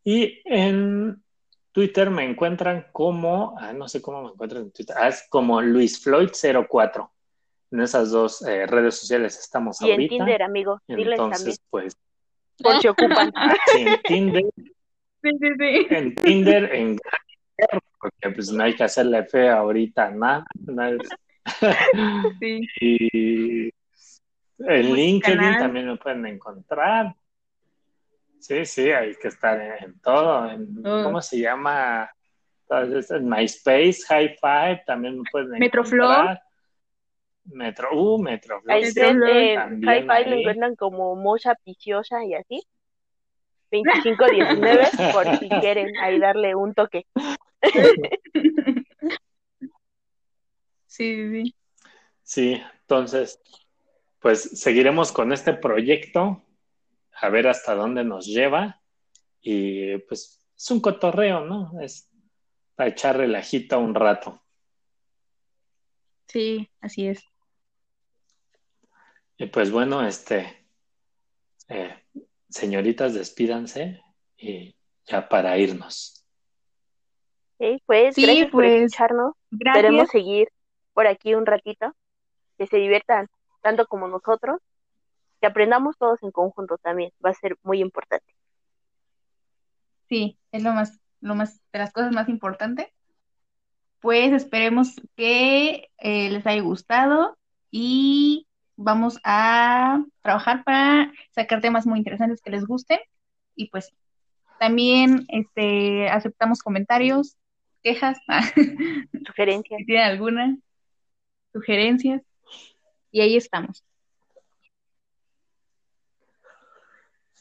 y 0.04 0.40
en 0.44 1.20
Twitter 1.72 2.10
me 2.10 2.24
encuentran 2.24 2.86
como, 2.92 3.56
ah, 3.58 3.72
no 3.72 3.88
sé 3.88 4.00
cómo 4.02 4.22
me 4.22 4.28
encuentran 4.30 4.62
en 4.64 4.72
Twitter, 4.72 4.94
ah, 4.98 5.08
es 5.08 5.26
como 5.30 5.60
luisfloyd04. 5.62 7.08
En 7.70 7.80
esas 7.80 8.10
dos 8.10 8.42
eh, 8.42 8.66
redes 8.66 8.98
sociales 8.98 9.38
estamos 9.38 9.80
Y 9.80 9.86
en 9.86 9.92
ahorita. 9.92 10.16
Tinder, 10.16 10.42
amigo, 10.42 10.78
diles 10.86 11.16
también, 11.16 11.32
Entonces, 11.32 11.62
pues, 11.70 11.96
por 12.62 12.78
si 12.80 12.88
ocupan. 12.88 13.32
sí, 13.72 13.86
en 13.86 14.02
Tinder, 14.02 14.44
Sí, 15.22 15.30
sí, 15.40 15.48
sí. 15.58 15.86
en 15.88 16.14
Tinder, 16.16 16.74
en 16.74 16.98
porque 17.98 18.30
pues 18.34 18.52
no 18.52 18.62
hay 18.64 18.74
que 18.74 18.84
hacerle 18.84 19.24
fea 19.24 19.56
ahorita 19.58 20.10
nada. 20.10 20.44
nada. 20.66 20.96
Sí. 22.40 22.68
Y 22.80 23.72
en 24.58 24.94
LinkedIn 24.94 25.38
canal. 25.38 25.58
también 25.58 25.86
me 25.86 25.96
pueden 25.96 26.24
encontrar. 26.26 27.16
Sí, 28.38 28.64
sí, 28.64 28.90
hay 28.90 29.14
que 29.16 29.28
estar 29.28 29.60
en, 29.60 29.84
en 29.84 30.00
todo. 30.00 30.50
En. 30.50 30.82
¿Cómo 30.82 31.20
se 31.20 31.40
llama? 31.40 32.10
Entonces, 32.68 33.10
en 33.10 33.28
MySpace, 33.28 33.98
High 34.08 34.36
Five, 34.40 34.82
también 34.86 35.18
me 35.18 35.24
pueden 35.30 35.58
Metroflow. 35.58 36.10
encontrar. 36.10 36.42
Metro, 37.44 37.88
uh, 37.92 38.22
Metroflow. 38.22 38.72
Ahí 38.74 38.86
sí, 38.86 39.00
en 39.00 39.18
lo 39.20 39.26
encuentran 39.26 40.76
como 40.76 41.16
Mocha 41.16 41.54
Piciosa 41.64 42.24
y 42.24 42.34
así. 42.34 42.62
2519, 43.72 44.88
por 45.12 45.36
si 45.38 45.48
quieren 45.60 45.96
ahí 45.98 46.18
darle 46.18 46.54
un 46.54 46.74
toque. 46.74 47.06
Sí, 50.92 51.16
sí, 51.16 51.44
sí. 51.44 51.54
Sí, 52.22 52.62
entonces, 52.82 53.40
pues 54.18 54.42
seguiremos 54.60 55.10
con 55.10 55.32
este 55.32 55.54
proyecto, 55.54 56.42
a 57.14 57.30
ver 57.30 57.48
hasta 57.48 57.74
dónde 57.74 58.04
nos 58.04 58.26
lleva. 58.26 58.82
Y 59.40 59.96
pues 60.00 60.46
es 60.54 60.70
un 60.70 60.80
cotorreo, 60.80 61.46
¿no? 61.46 61.80
Es 61.80 62.10
para 62.74 62.90
echar 62.90 63.16
relajito 63.16 63.78
un 63.78 63.94
rato. 63.94 64.42
Sí, 66.28 66.68
así 66.82 67.06
es. 67.06 67.24
Y 69.38 69.46
pues 69.46 69.70
bueno, 69.70 70.06
este, 70.06 70.66
eh, 71.68 72.04
señoritas, 72.50 73.14
despídanse 73.14 74.02
y 74.36 74.76
ya 75.06 75.26
para 75.26 75.56
irnos. 75.56 76.26
Pues 77.86 78.14
Sí, 78.14 78.22
gracias 78.22 78.50
por 78.50 78.64
pues, 78.64 78.82
escucharnos. 78.82 79.32
Gracias. 79.50 79.84
Esperemos 79.84 80.10
seguir 80.10 80.48
por 80.94 81.06
aquí 81.06 81.34
un 81.34 81.46
ratito. 81.46 81.94
Que 82.58 82.66
se 82.66 82.76
diviertan 82.76 83.28
tanto 83.62 83.86
como 83.86 84.08
nosotros. 84.08 84.60
que 85.40 85.46
aprendamos 85.48 85.96
todos 85.98 86.22
en 86.22 86.30
conjunto 86.30 86.78
también, 86.78 87.10
va 87.24 87.30
a 87.30 87.34
ser 87.34 87.56
muy 87.64 87.80
importante. 87.80 88.32
Sí, 90.08 90.38
es 90.52 90.62
lo 90.62 90.72
más, 90.72 91.00
lo 91.20 91.34
más, 91.34 91.60
de 91.72 91.80
las 91.80 91.92
cosas 91.92 92.12
más 92.12 92.28
importantes. 92.28 92.86
Pues 94.00 94.32
esperemos 94.32 94.94
que 95.16 95.90
eh, 95.98 96.30
les 96.30 96.46
haya 96.46 96.62
gustado 96.62 97.36
y 97.72 98.46
vamos 98.76 99.18
a 99.24 100.04
trabajar 100.20 100.62
para 100.64 101.12
sacar 101.32 101.60
temas 101.60 101.86
muy 101.86 101.98
interesantes 101.98 102.40
que 102.40 102.50
les 102.50 102.64
gusten 102.66 103.00
y 103.54 103.68
pues 103.68 103.92
también 104.58 105.26
este 105.28 106.08
aceptamos 106.08 106.62
comentarios, 106.62 107.36
quejas, 107.82 108.18
sugerencias, 109.26 109.78
si 109.78 109.86
tienen 109.86 110.04
alguna, 110.04 110.56
sugerencias 111.52 112.22
y 113.10 113.20
ahí 113.20 113.36
estamos. 113.36 113.84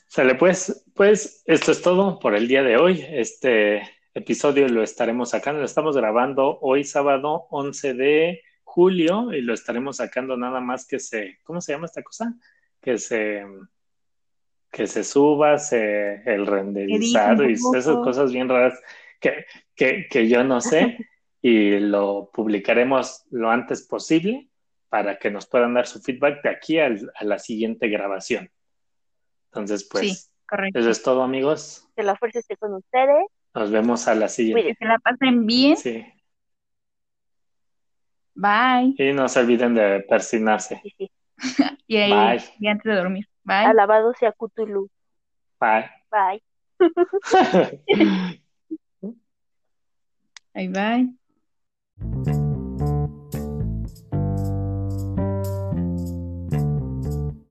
Sale 0.07 0.35
pues, 0.35 0.85
pues 0.93 1.41
esto 1.45 1.71
es 1.71 1.81
todo 1.81 2.19
por 2.19 2.35
el 2.35 2.47
día 2.47 2.63
de 2.63 2.75
hoy. 2.75 3.05
Este 3.09 3.81
episodio 4.13 4.67
lo 4.67 4.83
estaremos 4.83 5.29
sacando, 5.29 5.59
lo 5.59 5.65
estamos 5.65 5.95
grabando 5.95 6.59
hoy 6.59 6.83
sábado 6.83 7.47
11 7.49 7.93
de 7.93 8.41
julio 8.63 9.33
y 9.33 9.41
lo 9.41 9.53
estaremos 9.53 9.97
sacando 9.97 10.35
nada 10.35 10.59
más 10.59 10.85
que 10.85 10.99
se, 10.99 11.39
¿cómo 11.43 11.61
se 11.61 11.71
llama 11.71 11.85
esta 11.85 12.03
cosa? 12.03 12.35
Que 12.81 12.97
se 12.97 13.45
que 14.69 14.87
se 14.87 15.03
suba, 15.03 15.57
se, 15.57 16.23
el 16.25 16.47
renderizado 16.47 17.49
y 17.49 17.53
esas 17.53 17.97
cosas 17.97 18.31
bien 18.31 18.47
raras 18.47 18.79
que, 19.19 19.45
que, 19.75 20.07
que 20.09 20.29
yo 20.29 20.45
no 20.45 20.61
sé 20.61 20.97
y 21.41 21.79
lo 21.79 22.29
publicaremos 22.31 23.25
lo 23.31 23.49
antes 23.49 23.87
posible 23.87 24.49
para 24.89 25.17
que 25.17 25.31
nos 25.31 25.47
puedan 25.47 25.73
dar 25.73 25.87
su 25.87 26.01
feedback 26.01 26.43
de 26.43 26.49
aquí 26.49 26.79
a 26.79 26.89
la 27.21 27.39
siguiente 27.39 27.87
grabación. 27.87 28.51
Entonces, 29.45 29.87
pues, 29.89 30.31
eso 30.73 30.89
es 30.89 31.03
todo, 31.03 31.23
amigos. 31.23 31.87
Que 31.95 32.03
la 32.03 32.15
fuerza 32.15 32.39
esté 32.39 32.57
con 32.57 32.73
ustedes. 32.73 33.25
Nos 33.53 33.71
vemos 33.71 34.07
a 34.07 34.15
la 34.15 34.27
siguiente. 34.27 34.75
Que 34.77 34.85
la 34.85 34.99
pasen 34.99 35.45
bien. 35.45 35.77
Sí. 35.77 36.05
Bye. 38.33 38.95
Y 38.97 39.13
no 39.13 39.27
se 39.27 39.39
olviden 39.39 39.75
de 39.75 40.01
persinarse. 40.01 40.79
Sí, 40.83 40.93
sí. 40.97 41.11
y, 41.87 41.97
ahí, 41.97 42.39
y 42.59 42.67
antes 42.67 42.83
de 42.83 42.95
dormir. 42.95 43.27
Bye. 43.43 43.65
Alabado 43.65 44.13
sea 44.13 44.33
Cthulhu. 44.33 44.89
Bye. 45.59 45.89
Bye. 46.11 46.43
bye 50.53 50.67
bye. 50.69 51.20
Thank 52.01 52.27
you 52.27 52.50